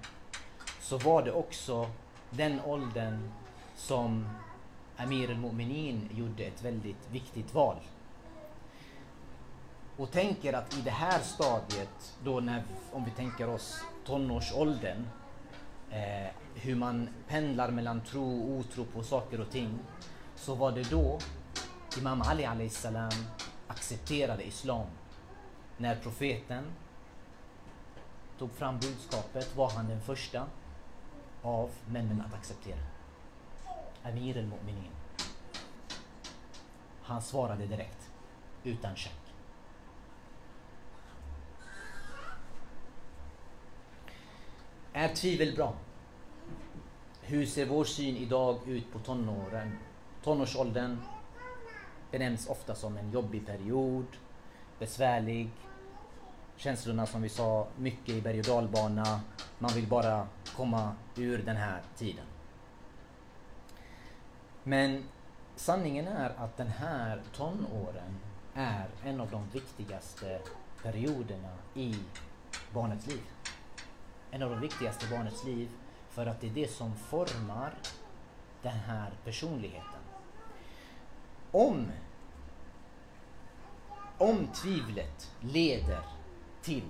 så 0.80 0.98
var 0.98 1.22
det 1.22 1.32
också 1.32 1.90
den 2.30 2.60
åldern 2.60 3.30
som 3.76 4.28
Amir 4.96 5.30
al-Mu'minin 5.30 6.08
gjorde 6.14 6.44
ett 6.44 6.64
väldigt 6.64 7.10
viktigt 7.10 7.54
val. 7.54 7.76
Och 9.96 10.10
tänker 10.10 10.52
att 10.52 10.78
i 10.78 10.80
det 10.80 10.90
här 10.90 11.20
stadiet, 11.20 12.14
då 12.24 12.40
när, 12.40 12.62
om 12.92 13.04
vi 13.04 13.10
tänker 13.10 13.48
oss 13.48 13.80
tonårsåldern, 14.06 15.06
eh, 15.90 16.30
hur 16.54 16.74
man 16.74 17.08
pendlar 17.28 17.70
mellan 17.70 18.00
tro 18.00 18.42
och 18.42 18.58
otro 18.58 18.84
på 18.84 19.02
saker 19.02 19.40
och 19.40 19.50
ting, 19.50 19.78
så 20.36 20.54
var 20.54 20.72
det 20.72 20.90
då 20.90 21.18
Imam 21.98 22.22
Ali 22.22 22.68
salam 22.68 23.12
accepterade 23.68 24.46
Islam 24.46 24.86
när 25.76 25.96
profeten 25.96 26.64
tog 28.38 28.52
fram 28.52 28.78
budskapet 28.78 29.56
var 29.56 29.70
han 29.70 29.88
den 29.88 30.00
första 30.00 30.46
av 31.42 31.70
männen 31.86 32.20
att 32.20 32.34
acceptera. 32.34 32.78
Amir 34.02 34.38
al-Mu'minin. 34.38 34.90
Han 37.02 37.22
svarade 37.22 37.66
direkt, 37.66 38.10
utan 38.64 38.96
check. 38.96 39.12
Är 44.92 45.14
tvivel 45.14 45.56
bra? 45.56 45.74
Hur 47.20 47.46
ser 47.46 47.66
vår 47.66 47.84
syn 47.84 48.16
idag 48.16 48.58
ut 48.66 48.92
på 48.92 48.98
tonåren? 48.98 49.78
Tonårsåldern 50.22 50.98
benämns 52.10 52.46
ofta 52.46 52.74
som 52.74 52.96
en 52.96 53.10
jobbig 53.10 53.46
period, 53.46 54.06
besvärlig. 54.78 55.50
Känslorna 56.56 57.06
som 57.06 57.22
vi 57.22 57.28
sa, 57.28 57.66
mycket 57.76 58.08
i 58.08 58.20
berg 58.20 58.38
och 58.38 58.44
dalbana. 58.44 59.20
Man 59.58 59.70
vill 59.74 59.86
bara 59.86 60.26
komma 60.56 60.94
ur 61.16 61.38
den 61.38 61.56
här 61.56 61.82
tiden. 61.96 62.24
Men 64.62 65.04
sanningen 65.56 66.08
är 66.08 66.30
att 66.36 66.56
den 66.56 66.68
här 66.68 67.22
tonåren 67.36 68.18
är 68.54 68.88
en 69.04 69.20
av 69.20 69.30
de 69.30 69.48
viktigaste 69.48 70.40
perioderna 70.82 71.56
i 71.74 71.94
barnets 72.72 73.06
liv. 73.06 73.22
En 74.30 74.42
av 74.42 74.50
de 74.50 74.60
viktigaste 74.60 75.06
i 75.06 75.08
barnets 75.08 75.44
liv 75.44 75.68
för 76.10 76.26
att 76.26 76.40
det 76.40 76.46
är 76.46 76.54
det 76.54 76.70
som 76.70 76.96
formar 76.96 77.74
den 78.62 78.72
här 78.72 79.10
personligheten. 79.24 80.00
Om 81.50 81.86
om 84.18 84.46
tvivlet 84.46 85.32
leder 85.40 86.02
till 86.62 86.88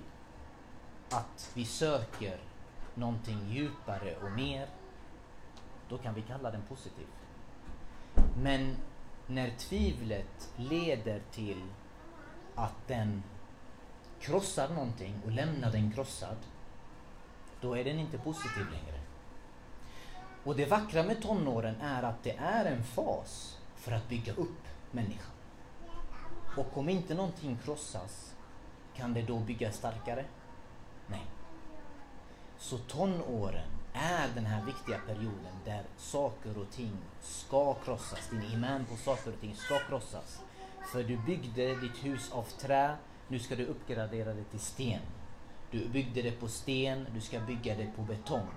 att 1.09 1.51
vi 1.53 1.65
söker 1.65 2.39
någonting 2.93 3.39
djupare 3.49 4.15
och 4.23 4.31
mer, 4.31 4.67
då 5.89 5.97
kan 5.97 6.13
vi 6.13 6.21
kalla 6.21 6.51
den 6.51 6.61
positiv. 6.61 7.07
Men 8.37 8.75
när 9.27 9.49
tvivlet 9.57 10.53
leder 10.55 11.21
till 11.31 11.63
att 12.55 12.87
den 12.87 13.23
krossar 14.19 14.69
någonting 14.69 15.21
och 15.25 15.31
lämnar 15.31 15.71
den 15.71 15.91
krossad, 15.91 16.37
då 17.61 17.77
är 17.77 17.83
den 17.83 17.99
inte 17.99 18.17
positiv 18.17 18.65
längre. 18.71 18.99
Och 20.43 20.55
det 20.55 20.65
vackra 20.65 21.03
med 21.03 21.21
tonåren 21.21 21.81
är 21.81 22.03
att 22.03 22.23
det 22.23 22.35
är 22.37 22.65
en 22.65 22.83
fas 22.83 23.57
för 23.75 23.91
att 23.91 24.09
bygga 24.09 24.33
upp 24.33 24.67
människan. 24.91 25.34
Och 26.57 26.77
om 26.77 26.89
inte 26.89 27.13
någonting 27.13 27.57
krossas, 27.63 28.35
kan 28.95 29.13
det 29.13 29.21
då 29.21 29.39
byggas 29.39 29.75
starkare? 29.75 30.25
Nej. 31.07 31.25
Så 32.57 32.77
tonåren 32.77 33.67
är 33.93 34.27
den 34.35 34.45
här 34.45 34.65
viktiga 34.65 34.99
perioden 35.07 35.55
där 35.65 35.83
saker 35.97 36.57
och 36.57 36.71
ting 36.71 36.97
ska 37.21 37.73
krossas. 37.73 38.29
Din 38.29 38.43
iman 38.43 38.85
på 38.85 38.95
saker 38.95 39.33
och 39.33 39.41
ting 39.41 39.55
ska 39.55 39.79
krossas. 39.79 40.41
För 40.91 41.03
du 41.03 41.17
byggde 41.17 41.75
ditt 41.75 42.05
hus 42.05 42.31
av 42.31 42.43
trä, 42.43 42.95
nu 43.27 43.39
ska 43.39 43.55
du 43.55 43.65
uppgradera 43.65 44.33
det 44.33 44.43
till 44.43 44.59
sten. 44.59 45.01
Du 45.71 45.89
byggde 45.89 46.21
det 46.21 46.31
på 46.31 46.47
sten, 46.47 47.07
du 47.13 47.21
ska 47.21 47.39
bygga 47.39 47.75
det 47.75 47.91
på 47.95 48.01
betong. 48.01 48.47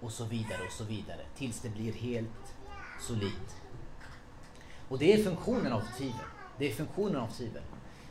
Och 0.00 0.12
så 0.12 0.24
vidare 0.24 0.62
och 0.66 0.72
så 0.72 0.84
vidare 0.84 1.20
tills 1.36 1.60
det 1.60 1.68
blir 1.68 1.92
helt 1.92 2.54
solidt. 3.00 3.56
Och 4.88 4.98
det 4.98 5.12
är 5.12 5.24
funktionen 5.24 5.72
av 5.72 5.82
tvivel. 5.98 6.26
Det 6.60 6.70
är 6.70 6.74
funktionen 6.74 7.16
av 7.16 7.26
tvivel. 7.26 7.62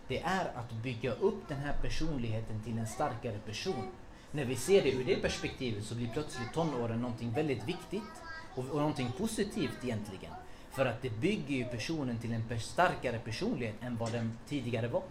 Det 0.08 0.20
är 0.20 0.52
att 0.56 0.72
bygga 0.72 1.14
upp 1.14 1.48
den 1.48 1.58
här 1.58 1.74
personligheten 1.82 2.64
till 2.64 2.78
en 2.78 2.88
starkare 2.88 3.40
person. 3.46 3.88
När 4.32 4.46
vi 4.46 4.56
ser 4.56 4.82
det 4.82 4.92
ur 4.92 5.04
det 5.06 5.16
perspektivet 5.16 5.84
så 5.84 5.96
blir 5.96 6.08
plötsligt 6.14 6.54
tonåren 6.54 7.02
någonting 7.02 7.32
väldigt 7.32 7.68
viktigt 7.68 8.12
och, 8.56 8.66
och 8.66 8.78
någonting 8.78 9.12
positivt 9.18 9.84
egentligen. 9.84 10.34
För 10.72 10.86
att 10.86 11.02
det 11.02 11.10
bygger 11.10 11.56
ju 11.56 11.66
personen 11.66 12.18
till 12.18 12.34
en 12.34 12.60
starkare 12.60 13.20
personlighet 13.20 13.76
än 13.82 13.98
vad 13.98 14.12
den 14.12 14.38
tidigare 14.48 14.88
var. 14.88 15.04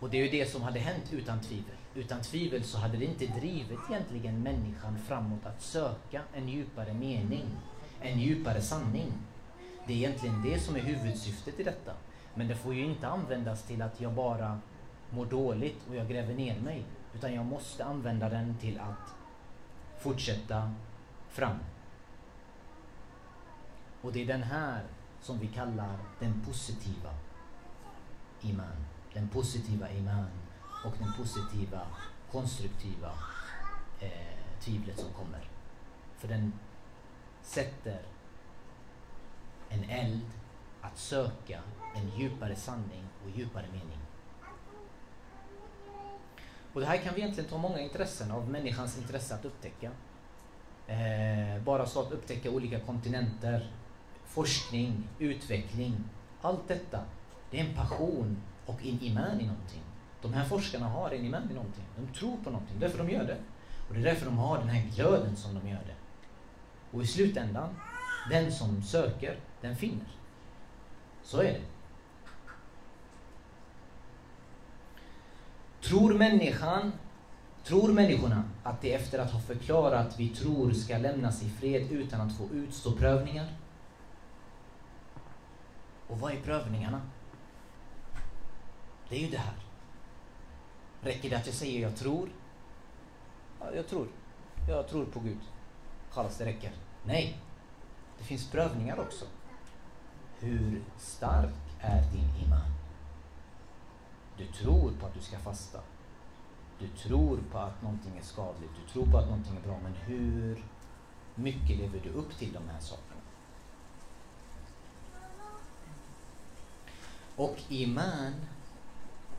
Och 0.00 0.10
det 0.10 0.16
är 0.16 0.24
ju 0.24 0.30
det 0.30 0.50
som 0.50 0.62
hade 0.62 0.78
hänt 0.78 1.12
utan 1.12 1.40
tvivel. 1.40 1.76
Utan 1.94 2.20
tvivel 2.20 2.64
så 2.64 2.78
hade 2.78 2.96
det 2.96 3.04
inte 3.04 3.26
drivit 3.26 3.78
egentligen 3.90 4.42
människan 4.42 4.98
framåt 4.98 5.46
att 5.46 5.62
söka 5.62 6.22
en 6.34 6.48
djupare 6.48 6.94
mening, 6.94 7.44
en 8.00 8.20
djupare 8.20 8.60
sanning. 8.60 9.12
Det 9.86 9.92
är 9.92 9.96
egentligen 9.96 10.42
det 10.42 10.60
som 10.60 10.76
är 10.76 10.80
huvudsyftet 10.80 11.60
i 11.60 11.62
detta. 11.62 11.92
Men 12.34 12.48
det 12.48 12.56
får 12.56 12.74
ju 12.74 12.84
inte 12.84 13.08
användas 13.08 13.62
till 13.62 13.82
att 13.82 14.00
jag 14.00 14.12
bara 14.12 14.60
mår 15.10 15.26
dåligt 15.26 15.88
och 15.88 15.96
jag 15.96 16.08
gräver 16.08 16.34
ner 16.34 16.60
mig. 16.60 16.84
Utan 17.14 17.34
jag 17.34 17.46
måste 17.46 17.84
använda 17.84 18.28
den 18.28 18.56
till 18.58 18.80
att 18.80 19.14
fortsätta 20.00 20.74
fram. 21.28 21.58
Och 24.02 24.12
det 24.12 24.22
är 24.22 24.26
den 24.26 24.42
här 24.42 24.82
som 25.20 25.38
vi 25.38 25.46
kallar 25.46 25.98
den 26.20 26.40
positiva 26.46 27.14
iman. 28.42 28.84
Den 29.12 29.28
positiva 29.28 29.90
iman 29.90 30.43
och 30.84 30.92
den 30.98 31.12
positiva 31.12 31.80
konstruktiva 32.32 33.12
eh, 34.00 34.60
tvivlet 34.60 34.98
som 34.98 35.12
kommer. 35.12 35.48
För 36.16 36.28
den 36.28 36.52
sätter 37.42 38.02
en 39.68 39.84
eld 39.84 40.30
att 40.80 40.98
söka 40.98 41.60
en 41.94 42.10
djupare 42.18 42.56
sanning 42.56 43.04
och 43.24 43.38
djupare 43.38 43.66
mening. 43.72 43.98
Och 46.72 46.80
det 46.80 46.86
här 46.86 46.96
kan 46.96 47.14
vi 47.14 47.20
egentligen 47.20 47.50
ta 47.50 47.58
många 47.58 47.80
intressen 47.80 48.30
av 48.30 48.50
människans 48.50 48.98
intresse 48.98 49.34
att 49.34 49.44
upptäcka. 49.44 49.90
Eh, 50.86 51.62
bara 51.62 51.86
så 51.86 52.00
att 52.00 52.12
upptäcka 52.12 52.50
olika 52.50 52.80
kontinenter, 52.80 53.70
forskning, 54.24 55.08
utveckling. 55.18 56.04
Allt 56.40 56.68
detta, 56.68 57.04
det 57.50 57.60
är 57.60 57.64
en 57.64 57.74
passion 57.74 58.42
och 58.66 58.86
en 58.86 59.00
iman 59.00 59.40
i 59.40 59.46
någonting. 59.46 59.82
De 60.24 60.32
här 60.32 60.44
forskarna 60.44 60.88
har 60.88 61.10
en 61.10 61.24
iman 61.24 61.50
i 61.50 61.54
någonting. 61.54 61.84
De 61.96 62.18
tror 62.18 62.36
på 62.36 62.50
någonting, 62.50 62.78
därför 62.80 62.98
de 62.98 63.10
gör 63.10 63.24
det. 63.24 63.36
Och 63.88 63.94
det 63.94 64.00
är 64.00 64.04
därför 64.04 64.26
de 64.26 64.38
har 64.38 64.58
den 64.58 64.68
här 64.68 64.90
glöden 64.94 65.36
som 65.36 65.54
de 65.54 65.68
gör 65.68 65.80
det. 65.86 65.94
Och 66.96 67.02
i 67.02 67.06
slutändan, 67.06 67.68
den 68.30 68.52
som 68.52 68.82
söker, 68.82 69.36
den 69.60 69.76
finner. 69.76 70.06
Så 71.22 71.38
är 71.38 71.52
det. 71.52 71.60
Tror 75.88 76.14
människan, 76.14 76.92
tror 77.64 77.92
människorna 77.92 78.44
att 78.62 78.82
de 78.82 78.94
efter 78.94 79.18
att 79.18 79.30
ha 79.30 79.40
förklarat 79.40 80.18
vi 80.18 80.28
tror 80.28 80.72
ska 80.72 80.98
lämnas 80.98 81.42
i 81.42 81.50
fred 81.50 81.92
utan 81.92 82.20
att 82.20 82.36
få 82.36 82.48
utstå 82.52 82.92
prövningar? 82.92 83.46
Och 86.08 86.20
vad 86.20 86.32
är 86.32 86.40
prövningarna? 86.40 87.00
Det 89.08 89.16
är 89.16 89.20
ju 89.20 89.30
det 89.30 89.38
här. 89.38 89.63
Räcker 91.04 91.30
det 91.30 91.36
att 91.36 91.46
jag 91.46 91.54
säger 91.54 91.80
jag 91.80 91.96
tror? 91.96 92.28
Ja, 93.60 93.74
jag 93.74 93.88
tror. 93.88 94.08
Jag 94.68 94.88
tror 94.88 95.04
på 95.04 95.20
Gud. 95.20 95.38
Kallas 96.12 96.38
det 96.38 96.44
räcker. 96.44 96.72
Nej. 97.04 97.38
Det 98.18 98.24
finns 98.24 98.50
prövningar 98.50 99.00
också. 99.00 99.24
Hur 100.38 100.82
stark 100.98 101.54
är 101.80 102.02
din 102.12 102.44
iman? 102.46 102.70
Du 104.36 104.46
tror 104.46 104.92
på 105.00 105.06
att 105.06 105.14
du 105.14 105.20
ska 105.20 105.38
fasta. 105.38 105.80
Du 106.78 106.88
tror 106.88 107.38
på 107.52 107.58
att 107.58 107.82
någonting 107.82 108.18
är 108.18 108.22
skadligt. 108.22 108.72
Du 108.84 108.92
tror 108.92 109.06
på 109.06 109.18
att 109.18 109.26
någonting 109.26 109.56
är 109.56 109.60
bra. 109.60 109.78
Men 109.82 109.94
hur 109.94 110.64
mycket 111.34 111.76
lever 111.76 112.00
du 112.02 112.10
upp 112.10 112.38
till 112.38 112.52
de 112.52 112.68
här 112.68 112.80
sakerna? 112.80 113.20
Och 117.36 117.56
iman 117.68 118.32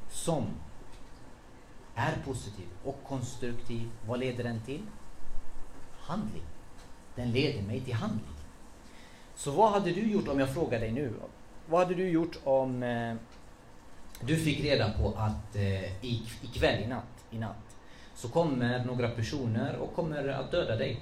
som 0.10 0.46
är 1.96 2.16
positiv 2.26 2.66
och 2.84 3.04
konstruktiv, 3.08 3.90
vad 4.08 4.20
leder 4.20 4.44
den 4.44 4.62
till? 4.62 4.82
Handling. 6.00 6.44
Den 7.16 7.32
leder 7.32 7.62
mig 7.62 7.82
till 7.82 7.94
handling. 7.94 8.36
Så 9.36 9.52
vad 9.52 9.72
hade 9.72 9.92
du 9.92 10.12
gjort 10.12 10.28
om 10.28 10.40
jag 10.40 10.54
frågar 10.54 10.80
dig 10.80 10.92
nu? 10.92 11.14
Vad 11.70 11.80
hade 11.80 11.96
du 11.96 12.10
gjort 12.10 12.40
om 12.44 12.84
eh, 12.84 13.16
du 14.22 14.38
fick 14.38 14.64
reda 14.64 14.92
på 14.92 15.14
att 15.18 15.56
eh, 15.56 16.06
i, 16.06 16.24
ikväll, 16.42 16.84
i 16.84 16.88
natt, 16.88 17.26
i 17.32 17.40
natt, 17.40 17.76
så 18.16 18.30
kommer 18.30 18.86
några 18.86 19.10
personer 19.10 19.76
och 19.76 19.96
kommer 19.96 20.28
att 20.28 20.52
döda 20.52 20.76
dig. 20.76 21.00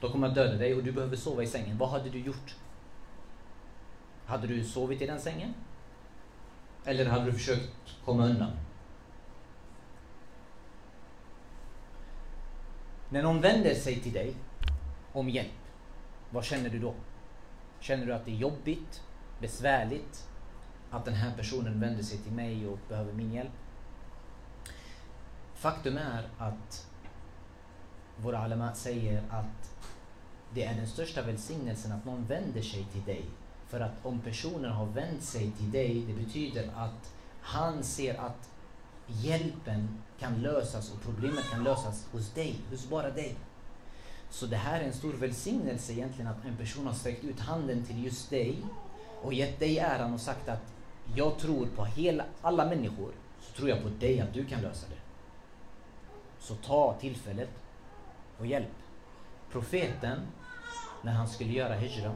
De 0.00 0.12
kommer 0.12 0.28
att 0.28 0.34
döda 0.34 0.56
dig 0.56 0.74
och 0.74 0.84
du 0.84 0.92
behöver 0.92 1.16
sova 1.16 1.42
i 1.42 1.46
sängen. 1.46 1.78
Vad 1.78 1.88
hade 1.88 2.10
du 2.10 2.18
gjort? 2.18 2.56
Hade 4.26 4.46
du 4.46 4.64
sovit 4.64 5.02
i 5.02 5.06
den 5.06 5.20
sängen? 5.20 5.54
Eller 6.84 7.06
hade 7.06 7.24
du 7.24 7.32
försökt 7.32 7.70
komma 8.04 8.26
undan? 8.26 8.50
När 13.10 13.22
någon 13.22 13.40
vänder 13.40 13.74
sig 13.74 14.00
till 14.00 14.12
dig 14.12 14.34
om 15.12 15.28
hjälp, 15.28 15.52
vad 16.30 16.44
känner 16.44 16.70
du 16.70 16.78
då? 16.78 16.94
Känner 17.80 18.06
du 18.06 18.12
att 18.12 18.24
det 18.24 18.30
är 18.30 18.36
jobbigt, 18.36 19.02
besvärligt, 19.40 20.28
att 20.90 21.04
den 21.04 21.14
här 21.14 21.36
personen 21.36 21.80
vänder 21.80 22.02
sig 22.02 22.18
till 22.18 22.32
mig 22.32 22.66
och 22.66 22.78
behöver 22.88 23.12
min 23.12 23.32
hjälp? 23.32 23.52
Faktum 25.54 25.96
är 25.96 26.28
att 26.38 26.86
våra 28.16 28.38
alama 28.38 28.74
säger 28.74 29.22
att 29.30 29.74
det 30.54 30.64
är 30.64 30.74
den 30.74 30.86
största 30.86 31.22
välsignelsen 31.22 31.92
att 31.92 32.04
någon 32.04 32.26
vänder 32.26 32.62
sig 32.62 32.86
till 32.92 33.04
dig. 33.04 33.24
För 33.66 33.80
att 33.80 33.92
om 34.02 34.20
personen 34.20 34.72
har 34.72 34.86
vänt 34.86 35.22
sig 35.22 35.50
till 35.50 35.70
dig, 35.70 36.04
det 36.06 36.12
betyder 36.12 36.70
att 36.76 37.14
han 37.40 37.82
ser 37.82 38.20
att 38.20 38.50
hjälpen 39.08 39.88
kan 40.18 40.42
lösas 40.42 40.92
och 40.92 41.02
problemet 41.02 41.50
kan 41.50 41.64
lösas 41.64 42.06
hos 42.12 42.30
dig, 42.30 42.60
hos 42.70 42.88
bara 42.88 43.10
dig. 43.10 43.36
Så 44.30 44.46
det 44.46 44.56
här 44.56 44.80
är 44.80 44.84
en 44.84 44.92
stor 44.92 45.12
välsignelse 45.12 45.92
egentligen 45.92 46.30
att 46.30 46.44
en 46.44 46.56
person 46.56 46.86
har 46.86 46.94
sträckt 46.94 47.24
ut 47.24 47.40
handen 47.40 47.84
till 47.84 48.04
just 48.04 48.30
dig 48.30 48.62
och 49.22 49.32
gett 49.32 49.58
dig 49.58 49.78
äran 49.78 50.14
och 50.14 50.20
sagt 50.20 50.48
att 50.48 50.74
jag 51.14 51.38
tror 51.38 51.66
på 51.66 51.84
hela, 51.84 52.24
alla 52.42 52.64
människor, 52.64 53.12
så 53.40 53.52
tror 53.52 53.68
jag 53.68 53.82
på 53.82 53.88
dig 53.88 54.20
att 54.20 54.34
du 54.34 54.44
kan 54.44 54.60
lösa 54.60 54.86
det. 54.88 55.00
Så 56.38 56.54
ta 56.54 56.96
tillfället 57.00 57.50
och 58.38 58.46
hjälp. 58.46 58.74
Profeten, 59.50 60.20
när 61.02 61.12
han 61.12 61.28
skulle 61.28 61.52
göra 61.52 61.74
hijra, 61.74 62.12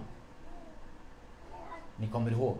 ni 1.96 2.08
kommer 2.08 2.30
ihåg, 2.30 2.56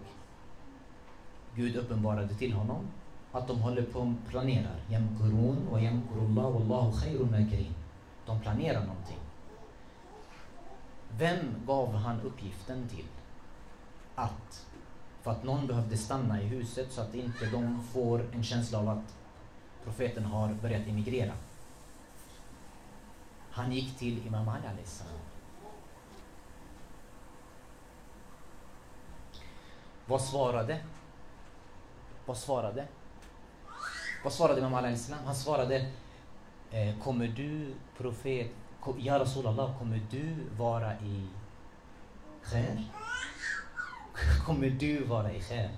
Gud 1.55 1.77
uppenbarade 1.77 2.35
till 2.35 2.53
honom 2.53 2.89
att 3.33 3.49
de 3.49 3.61
håller 3.61 3.83
på 3.83 3.99
och 3.99 4.29
planerar. 4.29 4.77
Yamkurun 4.91 5.69
och 5.69 5.81
yamkurullah 5.81 6.53
wallahu 6.53 6.93
khairun 7.01 7.31
makirin. 7.31 7.75
De 8.27 8.41
planerar 8.41 8.81
någonting. 8.81 9.19
Vem 11.19 11.55
gav 11.67 11.95
han 11.95 12.21
uppgiften 12.21 12.89
till? 12.89 13.07
Att, 14.15 14.67
för 15.23 15.31
att 15.31 15.45
någon 15.45 15.67
behövde 15.67 15.97
stanna 15.97 16.43
i 16.43 16.45
huset 16.45 16.93
så 16.93 17.01
att 17.01 17.15
inte 17.15 17.47
de 17.47 17.83
får 17.83 18.27
en 18.33 18.43
känsla 18.43 18.79
av 18.79 18.89
att 18.89 19.15
profeten 19.85 20.25
har 20.25 20.55
börjat 20.55 20.87
emigrera. 20.87 21.33
Han 23.51 23.73
gick 23.73 23.99
till 23.99 24.27
Imam 24.27 24.49
Ali 24.49 24.85
salam. 24.85 25.15
Vad 30.07 30.21
svarade? 30.21 30.81
Vad 32.27 32.37
svarade? 32.37 32.87
Vad 34.23 34.33
svarade 34.33 34.61
Imam 34.61 34.75
Ali 34.75 34.93
Islam? 34.93 35.19
Han 35.25 35.35
svarade 35.35 35.87
eh, 36.71 36.99
Kommer 37.03 37.27
du 37.27 37.75
profet, 37.99 38.51
Ja 38.99 39.19
Rasulallah, 39.19 39.79
kommer 39.79 40.01
du 40.11 40.35
vara 40.59 40.93
i 40.95 41.29
khair? 42.45 42.85
Kommer 44.47 44.71
du 44.71 45.05
vara 45.05 45.33
i 45.33 45.41
khair? 45.41 45.71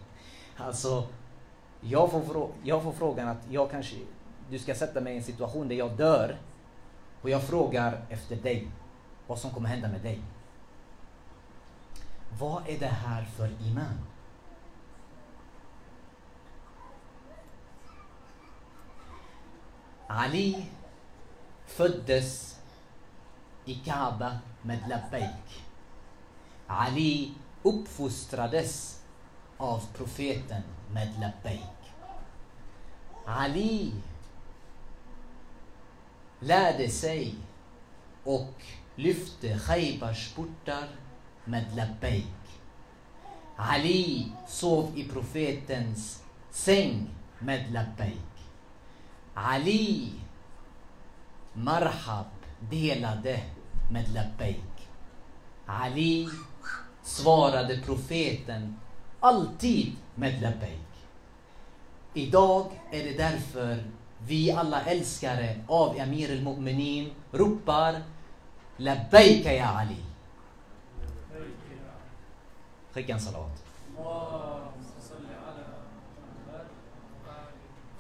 Alltså, 0.57 1.07
jag 1.81 2.11
får, 2.11 2.51
jag 2.63 2.83
får 2.83 2.93
frågan 2.93 3.29
att 3.29 3.51
jag 3.51 3.71
kanske, 3.71 3.97
du 4.51 4.59
ska 4.59 4.75
sätta 4.75 5.01
mig 5.01 5.15
i 5.15 5.17
en 5.17 5.23
situation 5.25 5.69
där 5.69 5.77
jag 5.77 5.97
dör 5.97 6.37
och 7.23 7.31
jag 7.31 7.43
frågar 7.43 8.01
efter 8.09 8.37
dig, 8.37 8.69
vad 9.27 9.39
som 9.39 9.51
kommer 9.51 9.69
hända 9.69 9.89
med 9.89 10.01
dig. 10.01 10.21
Vad 12.39 12.69
är 12.69 12.79
det 12.79 12.87
här 12.87 13.25
för 13.25 13.51
iman? 13.63 13.99
Ali 20.17 20.67
föddes 21.67 22.61
i 23.65 23.75
Kaaba 23.75 24.39
med 24.63 24.79
labbaik. 24.89 25.63
Ali 26.67 27.35
uppfostrades 27.63 29.03
av 29.57 29.83
profeten 29.97 30.63
med 30.93 31.09
labbaik. 31.21 31.93
Ali 33.27 33.93
lärde 36.41 36.91
sig 36.91 37.35
och 38.25 38.63
lyfte 38.97 39.59
Khaybars 39.59 40.33
portar 40.33 40.89
med 41.45 41.77
labbaik. 41.77 42.61
Ali 43.57 44.33
sov 44.49 44.99
i 44.99 45.09
profetens 45.09 46.23
säng 46.51 47.11
med 47.39 47.73
labbaik. 47.73 48.34
Ali 49.35 50.13
Marhab 51.53 52.27
delade 52.71 53.41
med 53.91 54.09
labbaik. 54.15 54.89
Ali 55.67 56.29
svarade 57.03 57.81
profeten 57.85 58.77
alltid 59.21 59.93
med 60.15 60.43
labbaik. 60.43 60.81
Idag 62.15 62.67
är 62.91 63.05
det 63.05 63.17
därför 63.17 63.85
vi 64.19 64.51
alla 64.53 64.83
älskare 64.83 65.61
av 65.69 66.01
Amir 66.01 66.31
al-Mu'minin 66.33 67.11
ropar 67.33 68.03
Labbaik, 68.77 69.47
ya 69.47 69.69
Ali. 69.69 69.97
Skicka 72.93 73.13
en 73.13 73.21
salat. 73.21 73.65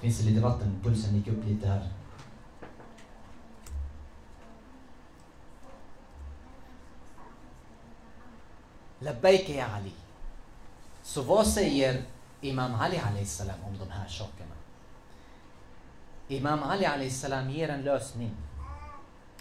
Finns 0.05 0.19
det 0.19 0.25
lite 0.25 0.41
vatten? 0.41 0.81
Pulsen 0.83 1.17
gick 1.17 1.29
upp 1.29 1.45
lite 1.45 1.69
här. 1.69 1.89
Labbaika 8.99 9.53
ya 9.53 9.67
Ali. 9.67 9.93
Så 11.03 11.23
vad 11.23 11.47
säger 11.47 12.03
Imam 12.41 12.75
Ali 12.75 13.27
salam 13.27 13.57
om 13.65 13.79
de 13.79 13.91
här 13.91 14.09
sakerna? 14.09 14.55
Imam 16.29 16.63
Ali 16.63 17.11
salam 17.11 17.51
ger 17.51 17.69
en 17.69 17.83
lösning. 17.83 18.37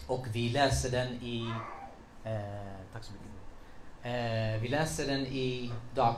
Och 0.07 0.27
vi 0.31 0.49
läser 0.49 0.91
den 0.91 1.07
i... 1.07 1.53
Eh, 2.23 2.77
tack 2.93 3.03
så 3.03 3.11
mycket. 3.13 3.27
Eh, 4.03 4.61
vi 4.61 4.67
läser 4.67 5.07
den 5.07 5.21
i 5.25 5.71
Dua 5.95 6.15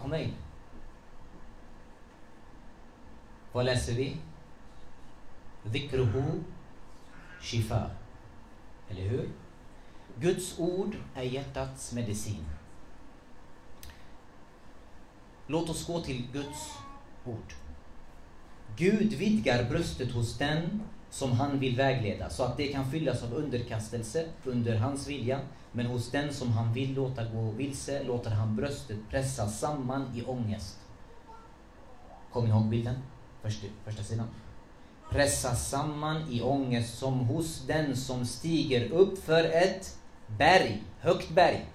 Vad 3.51 3.65
läser 3.65 3.93
vi? 3.93 4.17
Dhikruhu 5.71 6.43
shifa. 7.41 7.89
Eller 8.89 9.01
hur? 9.01 9.29
Guds 10.19 10.59
ord 10.59 10.95
är 11.15 11.23
hjärtats 11.23 11.93
medicin. 11.93 12.45
Låt 15.47 15.69
oss 15.69 15.87
gå 15.87 16.01
till 16.01 16.27
Guds 16.33 16.77
ord. 17.25 17.53
Gud 18.77 19.13
vidgar 19.13 19.69
bröstet 19.69 20.11
hos 20.11 20.37
den 20.37 20.81
som 21.09 21.31
han 21.31 21.59
vill 21.59 21.75
vägleda 21.75 22.29
så 22.29 22.43
att 22.43 22.57
det 22.57 22.67
kan 22.67 22.91
fyllas 22.91 23.23
av 23.23 23.33
underkastelse 23.33 24.25
under 24.43 24.77
hans 24.77 25.07
vilja. 25.07 25.39
Men 25.71 25.85
hos 25.85 26.11
den 26.11 26.33
som 26.33 26.51
han 26.51 26.73
vill 26.73 26.93
låta 26.93 27.25
gå 27.25 27.51
vilse 27.51 28.03
låter 28.03 28.31
han 28.31 28.55
bröstet 28.55 28.97
pressas 29.09 29.59
samman 29.59 30.15
i 30.15 30.23
ångest. 30.23 30.79
Kom 32.31 32.47
ihåg 32.47 32.65
bilden? 32.65 32.95
Första, 33.41 33.67
första 33.85 34.03
sidan. 34.03 34.27
Pressas 35.09 35.69
samman 35.69 36.21
i 36.29 36.41
ångest 36.41 36.97
som 36.97 37.13
hos 37.19 37.61
den 37.67 37.95
som 37.95 38.25
stiger 38.25 38.91
upp 38.91 39.23
för 39.23 39.43
ett 39.43 39.97
berg, 40.27 40.83
högt 40.99 41.29
berg. 41.29 41.65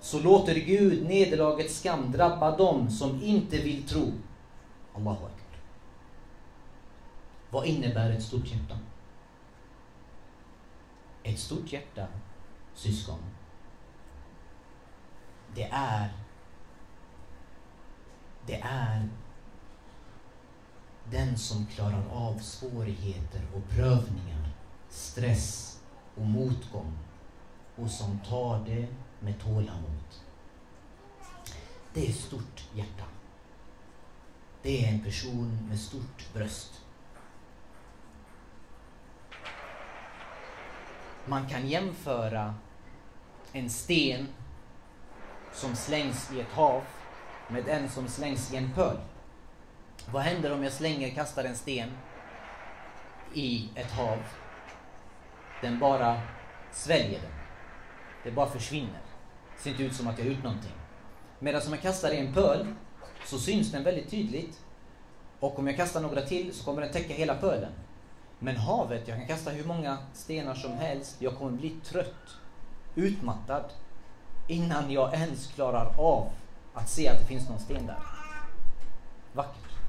Så 0.00 0.20
låter 0.20 0.54
Gud 0.54 1.06
nederlagets 1.06 1.78
skam 1.78 2.12
drabba 2.12 2.56
dem 2.56 2.90
som 2.90 3.22
inte 3.22 3.58
vill 3.58 3.88
tro. 3.88 4.12
Allahu 4.94 5.14
Akbar. 5.14 5.60
Vad 7.50 7.66
innebär 7.66 8.10
ett 8.10 8.22
stort 8.22 8.46
hjärta? 8.46 8.78
Ett 11.22 11.38
stort 11.38 11.72
hjärta, 11.72 12.06
syskon, 12.74 13.18
det 15.54 15.68
är 15.72 16.08
det 18.46 18.60
är 18.62 19.08
den 21.10 21.38
som 21.38 21.66
klarar 21.66 22.04
av 22.12 22.38
svårigheter 22.38 23.40
och 23.54 23.68
prövningar, 23.68 24.50
stress 24.88 25.80
och 26.14 26.26
motgång 26.26 26.98
och 27.76 27.90
som 27.90 28.18
tar 28.18 28.64
det 28.66 28.86
med 29.20 29.40
tålamod. 29.40 30.04
Det 31.94 32.08
är 32.08 32.12
stort 32.12 32.68
hjärta. 32.74 33.04
Det 34.62 34.84
är 34.84 34.92
en 34.92 35.04
person 35.04 35.58
med 35.68 35.80
stort 35.80 36.32
bröst. 36.32 36.80
Man 41.26 41.48
kan 41.48 41.68
jämföra 41.68 42.54
en 43.52 43.70
sten 43.70 44.28
som 45.52 45.76
slängs 45.76 46.32
i 46.32 46.40
ett 46.40 46.52
hav 46.52 46.82
med 47.48 47.68
en 47.68 47.90
som 47.90 48.08
slängs 48.08 48.52
i 48.52 48.56
en 48.56 48.72
pöl. 48.72 48.96
Vad 50.10 50.22
händer 50.22 50.52
om 50.52 50.64
jag 50.64 50.72
slänger, 50.72 51.10
kastar 51.10 51.44
en 51.44 51.56
sten 51.56 51.90
i 53.34 53.68
ett 53.74 53.90
hav? 53.90 54.18
Den 55.60 55.78
bara 55.78 56.20
sväljer 56.72 57.20
den. 57.20 57.32
Det 58.24 58.30
bara 58.30 58.50
försvinner. 58.50 59.00
Det 59.56 59.62
ser 59.62 59.70
inte 59.70 59.82
ut 59.82 59.94
som 59.94 60.06
att 60.06 60.18
jag 60.18 60.24
har 60.24 60.32
gjort 60.32 60.44
någonting. 60.44 60.72
Medan 61.38 61.62
om 61.66 61.72
jag 61.72 61.82
kastar 61.82 62.10
i 62.10 62.18
en 62.18 62.34
pöl 62.34 62.74
så 63.26 63.38
syns 63.38 63.72
den 63.72 63.84
väldigt 63.84 64.10
tydligt. 64.10 64.60
Och 65.40 65.58
om 65.58 65.66
jag 65.66 65.76
kastar 65.76 66.00
några 66.00 66.22
till 66.22 66.54
så 66.54 66.64
kommer 66.64 66.82
den 66.82 66.92
täcka 66.92 67.14
hela 67.14 67.34
pölen. 67.34 67.72
Men 68.38 68.56
havet, 68.56 69.08
jag 69.08 69.18
kan 69.18 69.26
kasta 69.26 69.50
hur 69.50 69.64
många 69.64 69.98
stenar 70.14 70.54
som 70.54 70.72
helst. 70.72 71.16
Jag 71.18 71.38
kommer 71.38 71.52
bli 71.52 71.70
trött, 71.84 72.36
utmattad 72.94 73.64
innan 74.48 74.90
jag 74.90 75.14
ens 75.14 75.46
klarar 75.46 76.00
av 76.00 76.30
att 76.74 76.88
se 76.88 77.08
att 77.08 77.18
det 77.18 77.24
finns 77.24 77.48
någon 77.48 77.58
sten 77.58 77.86
där. 77.86 77.98
Vackert. 79.32 79.81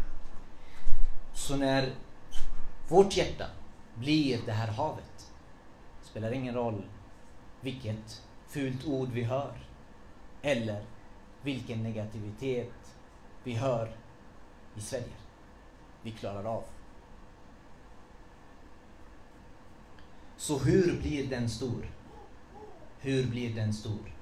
Så 1.44 1.56
när 1.56 1.96
vårt 2.88 3.18
hjärta 3.18 3.46
blir 3.96 4.40
det 4.46 4.52
här 4.52 4.68
havet, 4.68 5.34
spelar 6.02 6.32
ingen 6.32 6.56
roll 6.56 6.84
vilket 7.62 8.24
fult 8.48 8.86
ord 8.86 9.10
vi 9.10 9.24
hör 9.24 9.58
eller 10.42 10.84
vilken 11.42 11.84
negativitet 11.84 12.96
vi 13.44 13.54
hör, 13.54 13.96
i 14.76 14.82
Sverige. 14.82 15.14
Vi 16.02 16.12
klarar 16.12 16.44
av. 16.44 16.64
Så 20.38 20.60
hur 20.60 21.02
blir 21.02 21.30
den 21.30 21.50
stor? 21.50 21.92
Hur 23.00 23.28
blir 23.28 23.56
den 23.56 23.74
stor? 23.74 24.16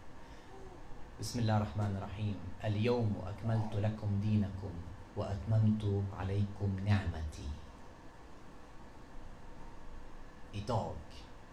Bismillah 1.17 1.59
Rahman 1.59 1.99
Rahim, 1.99 2.35
Al-yawmu 2.61 3.21
akmaltu 3.27 3.81
lakum 3.81 4.21
dinakum 4.21 4.90
وأتممت 5.17 6.03
عليكم 6.19 6.79
نعمتي. 6.85 7.49
Idag, 10.53 10.95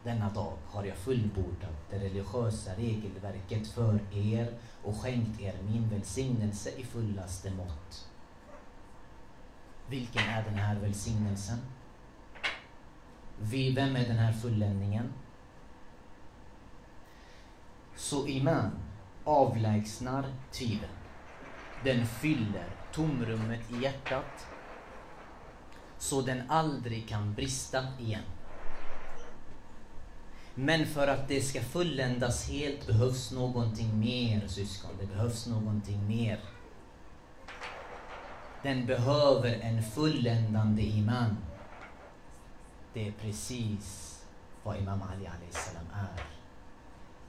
denna 0.04 0.30
dag, 0.30 0.56
har 0.66 0.84
jag 0.84 0.96
fullbordat 0.96 1.90
det 1.90 1.98
religiösa 1.98 2.74
regelverket 2.76 3.68
för 3.68 4.00
er 4.12 4.58
och 4.84 4.96
skänkt 4.96 5.40
er 5.40 5.54
min 5.62 5.88
välsignelse 5.88 6.70
i 6.70 6.84
fullaste 6.84 7.50
mått. 7.50 8.08
Vilken 9.88 10.22
är 10.22 10.44
den 10.44 10.54
här 10.54 10.76
välsignelsen? 10.76 11.58
Vem 13.38 13.96
är 13.96 14.08
den 14.08 14.18
här 14.18 14.32
fulländningen? 14.32 15.12
Så 17.96 18.26
iman 18.26 18.70
avlägsnar 19.24 20.24
tvivel. 20.52 20.90
Den 21.84 22.06
fyller 22.06 22.77
tomrummet 22.92 23.60
i 23.70 23.82
hjärtat 23.82 24.46
så 25.98 26.20
den 26.20 26.50
aldrig 26.50 27.08
kan 27.08 27.34
brista 27.34 27.84
igen. 27.98 28.22
Men 30.54 30.86
för 30.86 31.08
att 31.08 31.28
det 31.28 31.40
ska 31.40 31.60
fulländas 31.60 32.48
helt 32.48 32.86
behövs 32.86 33.32
någonting 33.32 34.00
mer 34.00 34.48
syskon. 34.48 34.90
Det 35.00 35.06
behövs 35.06 35.46
någonting 35.46 36.08
mer. 36.08 36.40
Den 38.62 38.86
behöver 38.86 39.58
en 39.62 39.82
fulländande 39.82 40.82
iman. 40.82 41.36
Det 42.94 43.08
är 43.08 43.12
precis 43.12 44.18
vad 44.62 44.76
Imam 44.76 45.02
Ali 45.02 45.28
salam 45.50 45.86
är. 45.94 46.22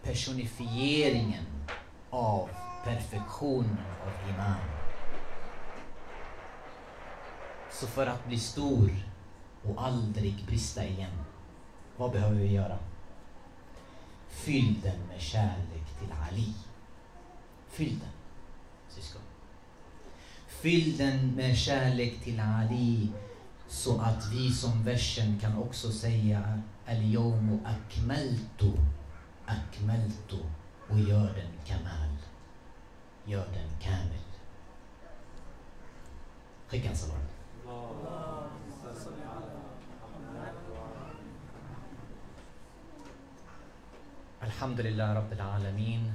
Personifieringen 0.03 1.45
av 2.10 2.49
perfektionen 2.84 3.78
av 4.05 4.30
iman. 4.30 4.79
Så 7.72 7.88
för 7.88 8.08
att 8.08 8.28
bli 8.28 8.40
stor 8.40 8.92
och 9.64 9.84
aldrig 9.86 10.46
brista 10.46 10.86
igen, 10.86 11.24
vad 11.98 12.12
behöver 12.12 12.36
vi 12.36 12.52
göra? 12.52 12.78
Fyll 14.30 14.82
den 14.84 15.00
med 15.08 15.22
kärlek 15.22 16.00
till 16.00 16.14
Ali. 16.30 16.54
Fyll 17.70 18.00
den, 18.00 18.12
syskon. 18.90 19.22
Fyll 20.48 20.98
den 20.98 21.36
med 21.36 21.58
kärlek 21.58 22.24
till 22.24 22.40
Ali 22.40 23.12
så 23.68 24.02
att 24.02 24.32
vi 24.32 24.52
som 24.52 24.84
versen 24.84 25.40
kan 25.40 25.58
också 25.58 25.92
säga 25.92 26.62
Al-yawmu 26.88 27.60
akmaltu 27.66 28.72
akmaltu 29.50 30.38
och 30.90 31.00
gör 31.00 31.34
den 31.34 31.52
kamal. 31.66 32.18
Gör 33.26 33.48
den 33.54 33.80
kamel. 33.82 34.24
Skicka 36.68 36.90
en 36.90 36.98
salam. 36.98 37.29
الحمد 44.44 44.82
لله 44.82 45.14
رب 45.14 45.32
العالمين. 45.34 46.14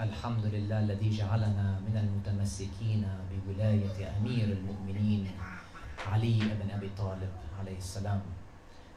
الحمد 0.00 0.44
لله 0.44 0.78
الذي 0.78 1.10
جعلنا 1.10 1.78
من 1.86 1.96
المتمسكين 2.02 3.08
بولاية 3.30 4.18
أمير 4.18 4.48
المؤمنين 4.58 5.30
علي 6.12 6.38
بن 6.38 6.70
أبي 6.70 6.90
طالب 6.98 7.32
عليه 7.60 7.78
السلام. 7.78 8.20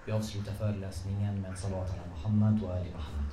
Vi 0.05 0.11
avslutar 0.11 0.53
föreläsningen 0.53 1.41
med 1.41 1.51
en 1.51 1.57
salat 1.57 1.89
ala 1.93 2.05
Muhammad 2.15 2.63
och 2.63 2.75
Ali 2.75 2.91
Muhammad. 2.97 3.29